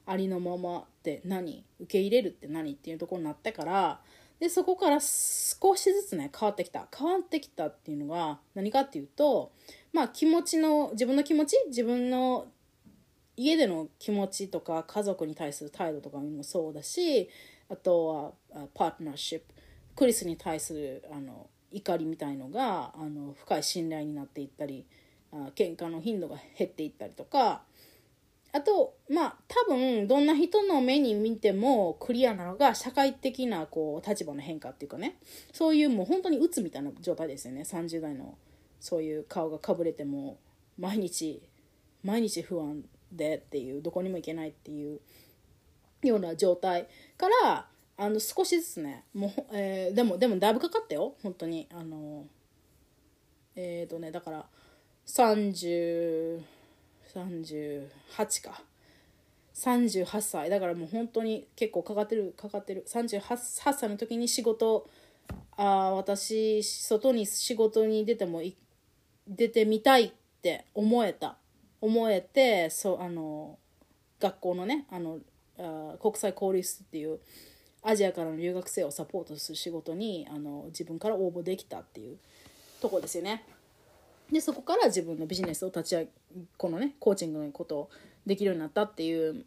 [0.05, 1.65] ありのままって何？
[1.81, 2.71] 受け入れるって何？
[2.71, 3.99] っていうところになってから
[4.41, 6.87] でそこから少しずつね変わってきた。
[6.97, 9.51] 変わってきたっていうのが何かっていうと
[9.93, 12.47] まあ気持ちの自分の気持ち自分の
[13.37, 17.29] 家での気持ちとか家族に対する態度とかもそうだし
[17.69, 19.45] あとはパートナーシップ
[19.95, 24.87] クリスに対するあの怒りみたいのがあの深い信頼になっていったり
[25.31, 27.61] あ喧嘩の頻度が減っていったりとか
[28.53, 35.17] あとまあ多分どんな人の目に見てもクリアなのが社会的なこう立場の変化っていうかね。
[35.53, 37.61] そういうもう本当に鬱みたいな状態ですよね。
[37.61, 38.37] 30代の
[38.79, 40.37] そういう顔がかぶれても
[40.77, 41.41] 毎日
[42.03, 44.99] 毎日不安でっていうどこにも行けないっていう
[46.03, 46.87] ような状態
[47.17, 51.13] からあの少しずつねもう、えー、でもでもだいぶかかったよ。
[51.21, 52.25] 本当にあの
[53.55, 54.45] えっ、ー、とねだから
[55.05, 56.41] 30
[57.13, 58.61] 38か。
[59.53, 60.49] 38歳。
[60.49, 62.85] だからもう本当に結構かかってるかかってる。
[62.87, 63.37] 38
[63.73, 64.87] 歳の時に仕事
[65.57, 68.41] あ私外に仕事に出ても
[69.27, 71.37] 出てみたいって思えた。
[71.81, 73.57] 思えてそうあの
[74.19, 75.19] 学校のねあの
[75.57, 77.19] あ国際交流室っていう
[77.83, 82.17] アジアからの留学生をサポートする仕事にあの自分から応募できたっていう
[82.79, 83.43] とこですよね。
[84.31, 86.11] でそこから自分のビジネスを立ち上げ
[86.57, 87.89] このねコーチングのことを
[88.25, 89.45] できるようになったっていう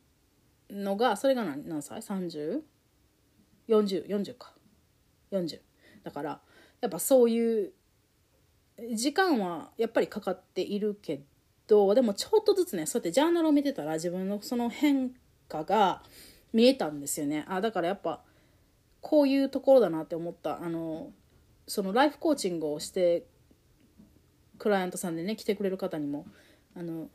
[0.70, 4.52] のがそれが何何歳 ?30?4040 か。
[5.32, 5.60] 40
[6.02, 6.40] だから
[6.80, 7.72] やっぱそういう
[8.94, 11.22] 時間はやっぱりかかっているけ
[11.66, 15.12] どでもちょっとずつねそうやってジャーナルを見てたら自分のその変
[15.48, 16.02] 化が
[16.52, 17.44] 見えたんですよね。
[17.48, 18.22] あだからやっぱ
[19.00, 20.62] こういうところだなって思った。
[20.62, 21.10] あの
[21.66, 23.24] そのライフコーチングをして
[24.58, 26.26] クライアントさんでね来てくれる方にも
[26.76, 27.08] あの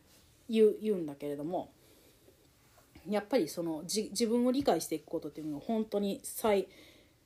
[0.49, 1.71] 言う言うんだけれども
[3.07, 6.67] やっぱりそのじ自分を理解していくことっていうのが本当に最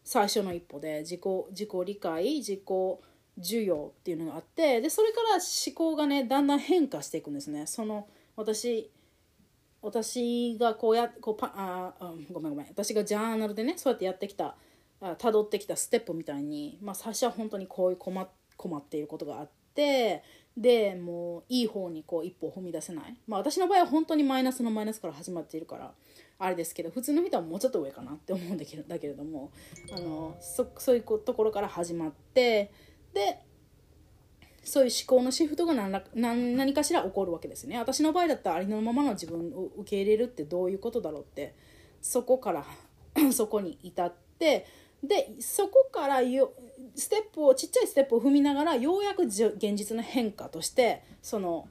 [0.04, 2.62] 最初の一歩で自己自己理解自己
[3.40, 7.66] 需要っていうのがあってでそれから思考がねだんだん変化していくんですね。
[7.66, 8.92] その私
[9.82, 14.56] 私がこうやこうパああごめんごめん私がジャーナルでねそうやってやってきた
[15.18, 23.18] たどってきたステップみたいに、まあ、最初は本当にこういう困困っていることがあってでもういい方にこう一歩踏み出せない。
[23.28, 25.94] まあ私の場合は本当にマイナスのマイナスから始まっているから
[26.38, 29.52] あれですけど普通の人はもうちょっと上かなって思うんだけどだけれども
[29.96, 32.72] あのそそういうところから始まって
[33.14, 33.40] で
[34.64, 37.78] そういう思考のシフトが何ら何何かしら起こるわけですね。
[37.78, 41.56] 私の場合だったらありのままの自分を受け入れるってどういうことだろうって
[42.02, 42.66] そこから
[43.34, 44.66] そこに至って
[45.04, 46.54] でそこからよ
[46.96, 51.68] ステップをちっちゃいステップを踏みながらようやく現実の変化としてその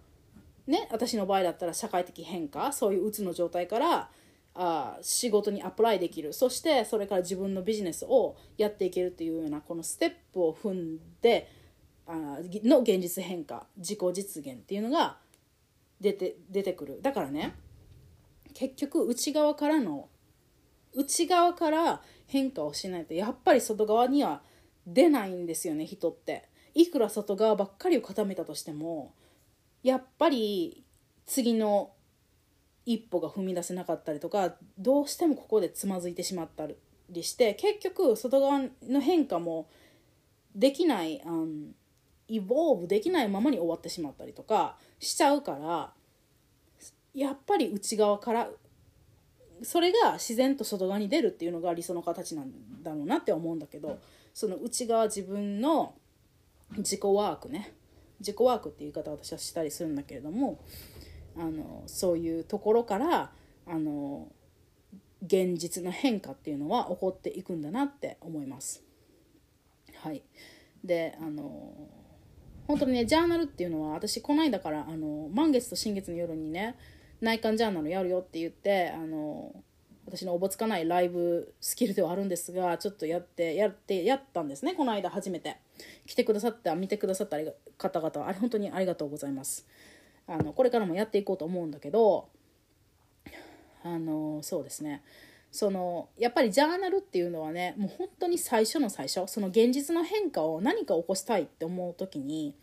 [0.67, 4.11] ね私の場合だったら社会的変化そういううつの状態から
[4.55, 6.35] あ仕事にアプライできる。
[6.35, 11.51] そしてそれから自分のビジネスをやっていけるっていうようなこのステップを踏んで
[12.07, 15.17] あの現実変化自己実現っていうのが
[16.01, 17.01] 出て出てくる。
[17.01, 17.55] だからね
[18.53, 20.09] 結局内側からの
[20.95, 22.03] 内側から
[22.33, 24.41] 変化をしないとやっぱり外側には
[24.87, 26.49] 出ないんですよね人って。
[26.75, 29.13] いくら外側ばっかりを固めたとしても
[29.83, 30.83] やっぱり
[31.27, 31.91] 次の
[32.87, 36.67] 一歩が踏み出せなかったりとかどうしてもここでつまずいてしまった
[37.11, 39.69] りして結局外側の変化も
[40.55, 41.75] できない、うん、
[42.29, 45.93] イボーブできないままに終わってしまったりとかしちゃうから
[47.15, 48.49] やっぱり内側から
[49.63, 52.53] それが自然と外側に出るっていうのが理想の形なん
[52.83, 53.99] だろうなって思うんだけど
[54.35, 55.95] その内側自分の
[56.77, 57.75] 自己ワークね。
[58.21, 60.61] 自己ワークっていう言い方私はしたりするんだけれども
[61.37, 63.33] あのそういうところから
[63.67, 64.29] あの
[65.25, 68.83] 現実の変化っていうのは起こっていくんだなって思います。
[69.97, 70.23] はい、
[70.85, 71.73] であの
[72.67, 76.77] 本当にねジャーナルっていうのは私この間からあの満月と新月の夜にね
[77.23, 79.55] 内観ジャーナルやるよって言ってあの
[80.07, 85.57] 私のおぼつかないライブスキルではあるんですがちょっとやってやってやったんですねこの間初めて。
[86.07, 87.39] 来てくださった見てくださった
[87.79, 89.67] 方々あれ本当にありがとうございます。
[90.27, 92.29] あのこれからもやっていこうと思うんだけど
[93.83, 95.03] あのそうですね。
[95.51, 102.55] そのやっぱりジャーナルっていうのはねもう本当に最初の最初その現実の変化を何か起こしたいって思う時に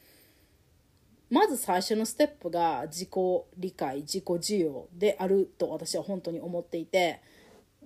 [1.30, 3.09] まず最初のステップが自己
[3.57, 7.21] 理解自己受容であると私は本当に思っていて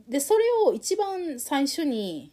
[0.08, 2.32] でそれを一番最初に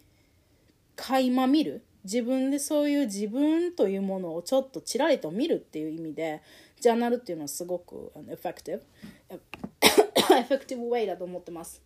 [0.96, 6.42] 垣間見る自分でそういう自分というものをちょっとちらりと見るっていう意味で
[6.80, 11.82] ジャーナルっていうのはすごく effective effective way だと思ってます。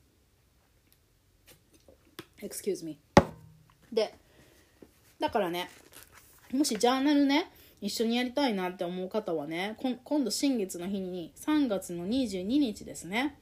[2.41, 2.99] Excuse me
[3.93, 4.15] で
[5.19, 5.71] だからね
[6.53, 7.51] もしジャーナルね
[7.85, 13.39] 一緒にやりたいなって思う方はね今度新月の日に3月の22日ですね。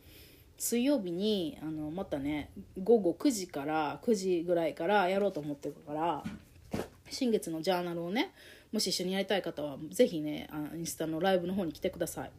[0.58, 2.50] 水曜日にあのまたね
[2.82, 6.24] 午後9時から9時ぐらいからやろうと思ってるから
[7.08, 8.32] 新月のジャーナルをね
[8.72, 12.32] もし一緒にやりたい方は是非ねあインスタのライブの方に来てください。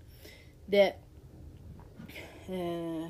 [0.67, 0.99] で
[2.49, 3.09] え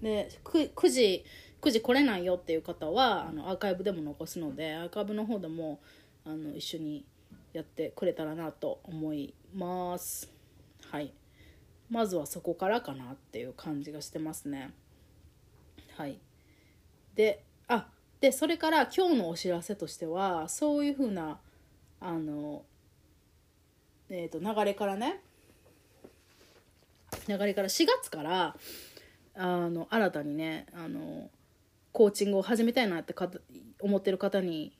[0.00, 1.24] ー、で 9, 9時
[1.60, 5.80] 9時来れないよっていう方はあのアーカイブでも残すのでアーカイブの方でも
[6.24, 7.04] あの一緒に
[7.58, 10.32] やってくれたらなと思います。
[10.92, 11.12] はい。
[11.90, 14.70] まずはそこからかなっていう感じがしてますね。
[15.96, 16.20] はい。
[17.16, 17.88] であ
[18.20, 21.40] でそれから今日のお知らせとしてはそういうふうな
[22.00, 22.62] あの
[24.08, 25.20] えーと、流れからね
[27.26, 28.56] 流れから4月から
[29.34, 31.28] あの新たにねあの
[31.90, 33.28] コーチングを始めたいなってか
[33.80, 34.77] 思ってる方に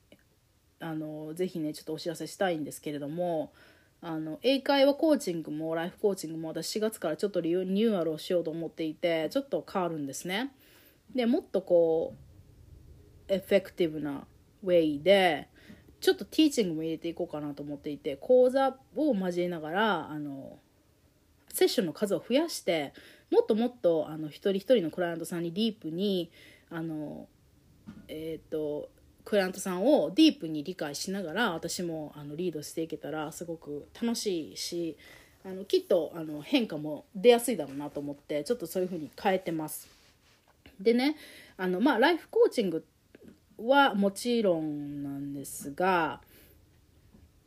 [0.81, 3.53] あのぜひねちょっとお知らせしたいんですけれども
[4.01, 10.53] あの英会話コーチングもライフコーチングも私4月からちょっとリニューアルをしようと思っていてちょっと変わるんですね。
[11.15, 12.15] でもっとこ
[13.29, 14.27] うエフェクティブな
[14.63, 15.49] ウェイで
[16.01, 20.59] ちょっとティーチングも入れていこうかなと思っていて講座を交えながらあの
[21.53, 22.93] セッションの数を増やして
[23.31, 26.31] もっともっとあの一人一人のクライアントさんにディープに
[26.71, 27.27] あの
[28.07, 28.91] えっ、ー、と
[29.29, 34.97] クライアントさんをディープに理解しながら私もあのリードしていけたらすごく楽しいし
[35.45, 39.87] あのきっとあの変化も出やすいだろうなと思ってちょっとそういうふうに変えてます。
[40.81, 41.17] でね
[41.59, 42.87] あのまあライフコーチング
[43.59, 46.23] はもちろんなんですが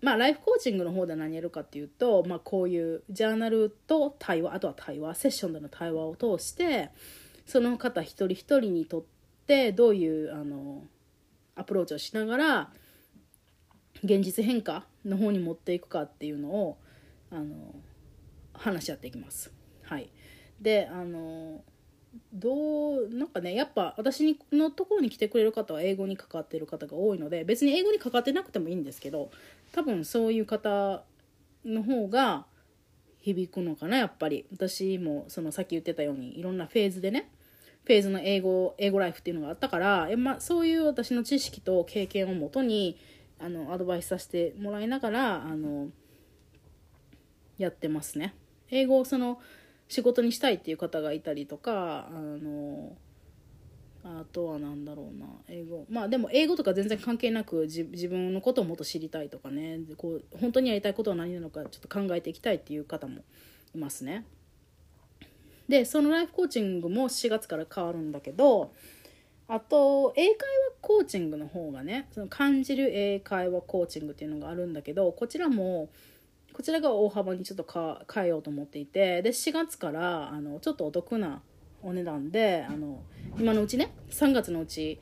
[0.02, 6.92] まあライフコーチングの方で何やるかっていうと、まあ、こういうジャーナルと対話あとは対話セッションでの対話を通して
[7.48, 9.04] その方一人一人にとっ
[9.48, 10.84] てどういうあの
[11.56, 12.70] アプローチをしながら
[14.04, 16.78] 現実変化の方に持っていくかっていうのを
[17.32, 17.56] あの
[18.54, 19.52] 話し合っていきます。
[19.84, 20.10] はい、
[20.60, 21.64] であの
[22.34, 29.32] どうなんかねやっぱ私のところに来てくれる方は英語に関わってる方が多いので別に英語に関わってなくてもいいんですけど
[29.72, 31.04] 多分そういう方
[31.64, 32.46] の方が
[33.22, 37.30] 響くのかなやっぱり私もそのさっき言ってたようにいろんなフェーズでね
[37.84, 42.98] フェーズの英語英語ライフっていうのがあったからえ、まそういう私の知識と経験をもとに
[43.40, 45.90] あのアドバイスさせてもらいながらあの
[47.58, 48.36] やってますね。
[48.70, 49.40] 英語をその
[49.88, 52.96] 仕事にしたいっていう方がいたりとかあの
[54.04, 63.22] あとは何だろうな英語まあでも英語とか全然関係なく自分のことをもっと知りたいとかねこう本当にやりたいことは何なのかちょっと考えていきたいっていう方も
[63.76, 64.26] いますね。
[65.68, 68.74] でそのライフコーチングも4月から変わるんだけど
[69.48, 70.38] あと英会話
[70.82, 75.90] コーチングの方がねその感じる英会話コーチングっていうのがあるんだけどこちらも
[76.54, 81.42] こちらが大幅にちょっと変えようと思っていてで4月からあのちょっとお得な
[81.84, 83.02] お値段であの
[83.38, 85.00] 今のうちね3月のうち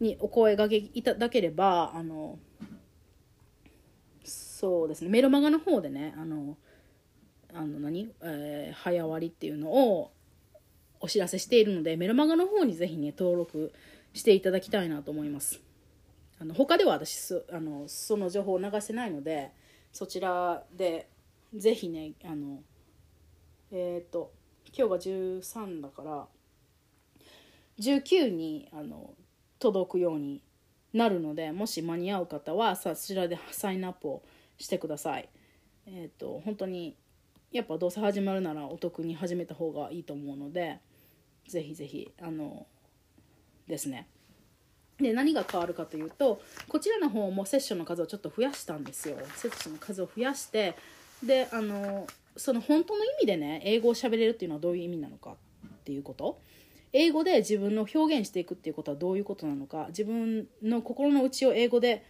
[0.00, 2.38] にお声がけいただければあの
[4.24, 6.56] そうですねメルマガの方でねあの
[7.56, 10.12] あの何、えー、早割っていうのを
[11.00, 13.72] お知らせしているのでメルマガの方にぜひね登録
[14.12, 15.60] していただきたいなと思います
[16.38, 19.50] あの他では私あのその情報を流してないので
[19.92, 21.08] そちらで
[21.54, 22.60] ぜひねあの
[23.72, 24.32] えっ、ー、と
[24.76, 26.26] 今日が13だから
[27.80, 29.14] 19にあの
[29.58, 30.42] 届くように
[30.92, 34.22] なるのでもし間に合う方はそちらでサインアップを
[34.58, 35.28] してください。
[35.86, 36.96] えっ、ー、と本当に
[37.52, 40.78] やっぱどうせ始まるならお得に始めた方がいいと思うので
[41.48, 42.66] ぜひぜひあの
[43.66, 44.08] ですね。
[44.98, 49.18] で何が変わるかというとこちらの方もセッションの数をちょっと増やしたんですよ。
[49.34, 50.74] セッションの数を増やして
[51.22, 55.32] であのその本当の意味でね英語を喋れるっていうのはどういう意味なのか
[55.66, 56.40] っていうこと。
[56.92, 62.06] 英語で自分の表現していくっていうことはどういうことなのか自分の心の内を英語で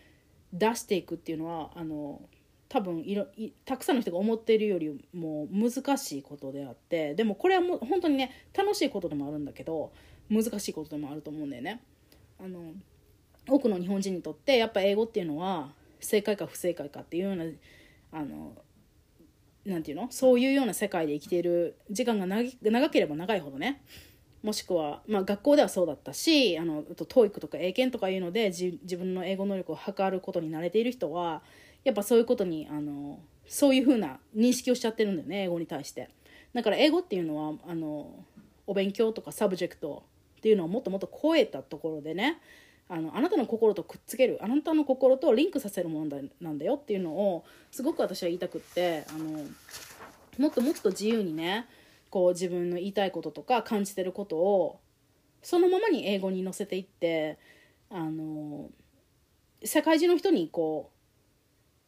[0.53, 2.21] 出していくっていうのはあの
[2.69, 3.27] 多分いろ
[3.65, 9.93] たくさんの人が思っているよりも難しいことであってでもこれはもう本当にね楽しいことでもあるんだけど
[10.29, 11.81] 難しいことでもあると思うんだよね。
[12.39, 12.73] あの
[13.49, 17.45] 多くの日本人にとってやっぱ英語っていうのは正解か不正解かっていうような
[18.13, 18.57] あの
[19.65, 20.09] なんていうの？
[20.11, 23.83] そういうような世界で生きている時間が長ければ長いほどね
[24.43, 31.43] もしくは、まあ、学校ではそうだったしあのと TOEIC とか英検とかいうので自分の英語能力を測ることに慣れている人は
[31.87, 36.11] やっぱそういうことにあのそういうふうな認識をしちゃってるんだよね英語に対して。
[36.53, 38.25] だから英語っていうのはあの
[38.67, 40.03] お勉強とか subject
[40.39, 42.41] っていうのをもっともっと超えたところでね
[42.89, 49.45] あのあなたの心とくっつけるあなたの心とリンクさせるものなんだよっていうのをすごく私は言いたくってあの
[50.39, 51.67] もっともっと自由にね
[52.11, 54.81] こう自分の言いたいこととか感じてることを
[55.43, 57.39] そのままに英語に乗せていって
[57.91, 58.71] あの
[59.63, 60.96] 世界中の人にこう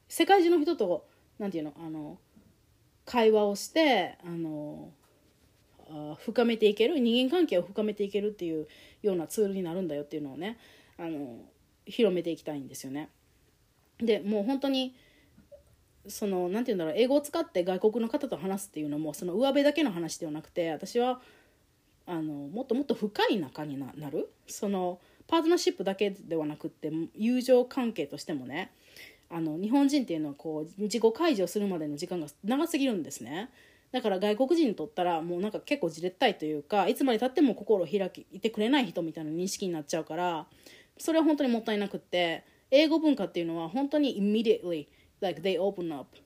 [0.09, 1.06] 世界中の人と
[1.38, 2.18] 何て言うのあの
[3.04, 4.90] 会話をしてあの
[6.24, 8.66] 深めていける人間関係を深めていけるっていう
[9.02, 10.59] ようなツールになるんだよっていうのをね
[10.98, 11.38] あの
[11.86, 13.09] 広めていきたいんですよね。
[13.98, 14.94] でもう本当に
[16.06, 21.20] その何て言うんだろう英語を使って外国の方と話すっていうのもその上辺だけの話ではなくて私は
[22.06, 28.72] あのもっともっと深い仲になるそのパートナーシップだけではなくって友情関係としてもね
[29.30, 33.50] あの日本人っていうのはこう自己解除するまでの時間が長すぎるんですね。
[33.92, 40.46] だから外国人にとったらもうなんか結構じれったいというかいつまでたっても心を開きいてくれない人みたいな認識になっちゃうから
[40.98, 44.88] それは本当にもったいなくって英語文化っていうのは本当に immediately
[45.20, 46.16] like they open up.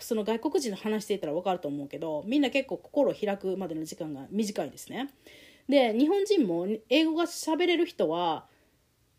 [0.00, 5.08] その外国人と話していたら分かると思うけどみんな結構心を開くまでの時間が短いですね。
[5.68, 8.46] で日本人も英語が喋れる人は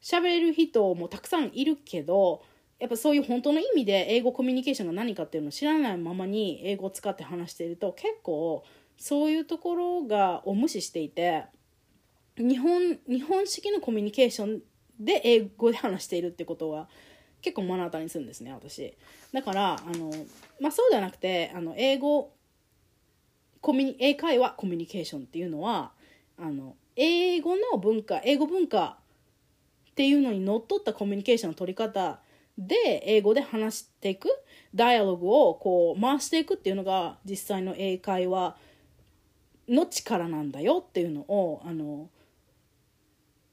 [0.01, 2.43] 喋れる人もたくさんいるけど
[2.79, 8.63] やっぱそういう本当の意味で英語コミュニケーションが何かっていうのを知らないままに英語を使って話していると結構
[8.97, 11.45] そういうところがを無視していて
[12.37, 14.61] 日本日本式のコミュニケーション
[14.99, 16.89] で英語で話しているってことは
[17.41, 18.97] 結構目の当たりにするんですね私。
[19.31, 20.11] だからあの、
[20.59, 22.31] まあ、そうではなくてあの英語
[23.61, 25.91] コミュ英会話コミュニケーションっていうのは
[26.37, 28.97] あの英語の文化英語文化
[29.91, 32.19] っていうのにのっとったコミュニケーションの取り方
[32.57, 34.29] で英語で話していく
[34.73, 38.55] ダイアログをこう回していくっていうのが実際の英会話
[39.67, 42.09] の力なんだよっていうのをあの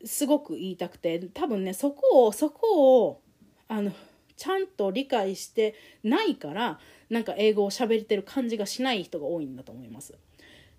[0.04, 3.22] すごく言いたくて多分ねそこをそこを
[3.68, 3.92] あの
[4.36, 6.78] ちゃんと理解してないから
[7.08, 10.14] なんか英語を喋れてる感じがしない人が多いんだと思います。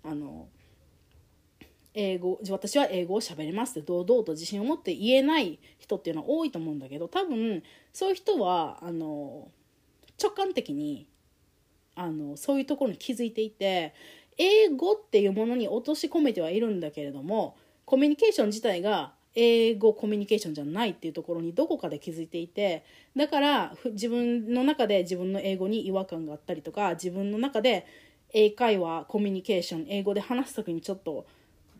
[0.02, 0.48] あの
[1.94, 9.48] 英語私は英語を喋れますって堂々と自信を持って言えない人っていうのは多いと思うんだけど多分そういう人はあの
[10.20, 11.06] 直感的に
[11.94, 13.94] あのそういうところに気づいていて
[14.36, 22.84] 英語っていうものに落とし込めてはいるんだけれどもコミュニケーション自体が英語コミュニケーションじゃないっていうところにどこかで気づいていて
[23.16, 27.86] だから自分の中で自分の英語に違和感があったりとか自分の中で
[28.32, 31.26] 英会話コミュニケーション英語で話す時にちょっと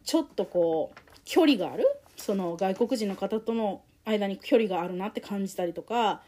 [0.05, 1.85] ちょっとこう距離がある？
[2.17, 6.23] その外国人の方との間に距離があるなって感じたりとか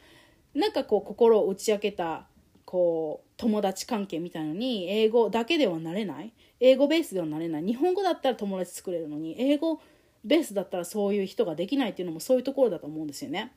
[0.55, 2.27] なんかこう心を打ち明けた
[2.65, 6.33] こう友達関係みたいのに英語だけではなれない？
[6.59, 7.65] 英語ベースではなれない？
[7.65, 9.37] 日本語だったら友達作れるのに？
[9.39, 9.81] 英語
[10.25, 13.53] ベースだったらそういう人ができないっていうのもそういうところだと思うんですよね。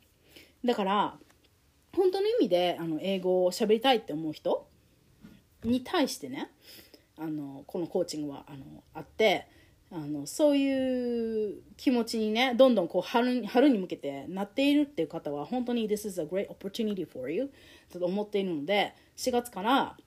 [0.64, 1.16] だから
[1.96, 4.68] 本当の意味であの英語を喋りたいって思う人
[5.64, 6.52] に対してね
[7.18, 9.48] あのこのコーチングはあのあって
[9.92, 17.50] あのそういう気持ちにねどんどんこう春春に向けてなっているっていう方は本当に This is a great opportunity for you
[17.92, 19.98] と思っているので4月から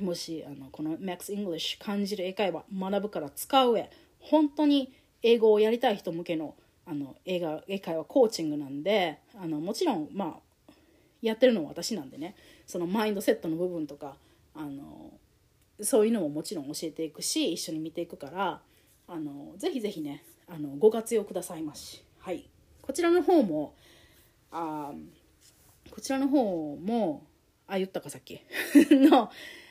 [0.00, 3.90] もしあのこの Max English 感じる英会話学ぶから使う上
[4.20, 4.92] 本当に
[5.22, 6.54] 英語をやりたい人向けの
[6.86, 10.72] あの映画英会話コーチングなんであのもちろんまあ
[11.20, 12.34] やってるのは私なんでね
[12.66, 14.16] そのマインドセットの部分とか
[14.54, 15.12] あの
[15.80, 18.60] そういうのももちろん教えていくし一緒に見ていくから
[19.08, 22.04] あのぜひぜひねあのご活用くださいまし。
[22.20, 22.48] はい、
[22.82, 23.74] こちらの方も
[24.52, 24.92] あ
[25.90, 27.26] こちらの方も
[27.66, 28.40] あ言ったかさっき。
[28.90, 29.30] の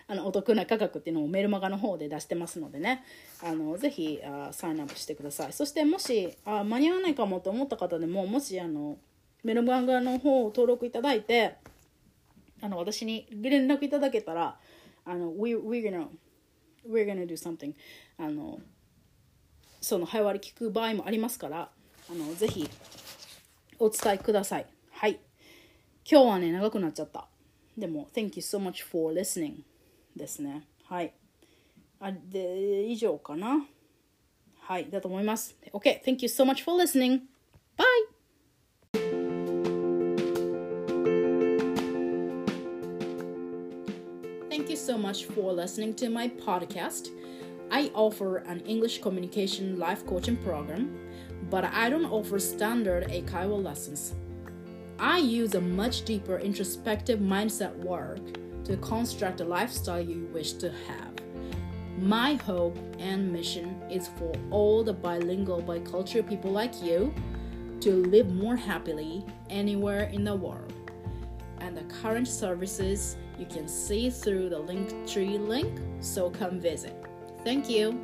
[0.10, 3.04] あのお得な価格っていうのをメルマガの方で出してますのでね。
[3.44, 5.54] あのぜひあサインアップしてください。
[5.54, 8.98] そしてもしあ間に合わないかもと思った方でももしあの
[9.44, 11.56] メルマガの方を登録いただいて
[12.62, 14.58] あの私に連絡いただけたら
[15.06, 16.08] あの we, we're gonna
[16.90, 17.74] we're gonna do something
[18.18, 18.60] あの
[19.82, 21.70] その早割り聞く場合もありますから
[22.10, 22.70] あのぜひ
[23.80, 25.20] お伝えくださいはい
[26.10, 27.28] 今日はね長くなっちゃった
[27.78, 29.62] でも Thank you so much for listening
[30.16, 31.14] ですねはい
[32.00, 33.66] あで以上かな
[34.60, 37.22] はいだと思います OK Thank you so much for listening
[37.78, 37.86] Bye
[44.50, 47.10] Thank you so much for listening to my podcast.
[47.70, 50.98] I offer an English communication life coaching program,
[51.50, 54.16] but I don't offer standard Eikaiwa lessons.
[55.00, 58.20] I use a much deeper introspective mindset work
[58.64, 61.14] to construct the lifestyle you wish to have.
[62.00, 67.14] My hope and mission is for all the bilingual, bicultural people like you
[67.82, 70.74] to live more happily anywhere in the world.
[71.60, 77.07] And the current services you can see through the Linktree link, so come visit.
[77.48, 77.98] Thank you.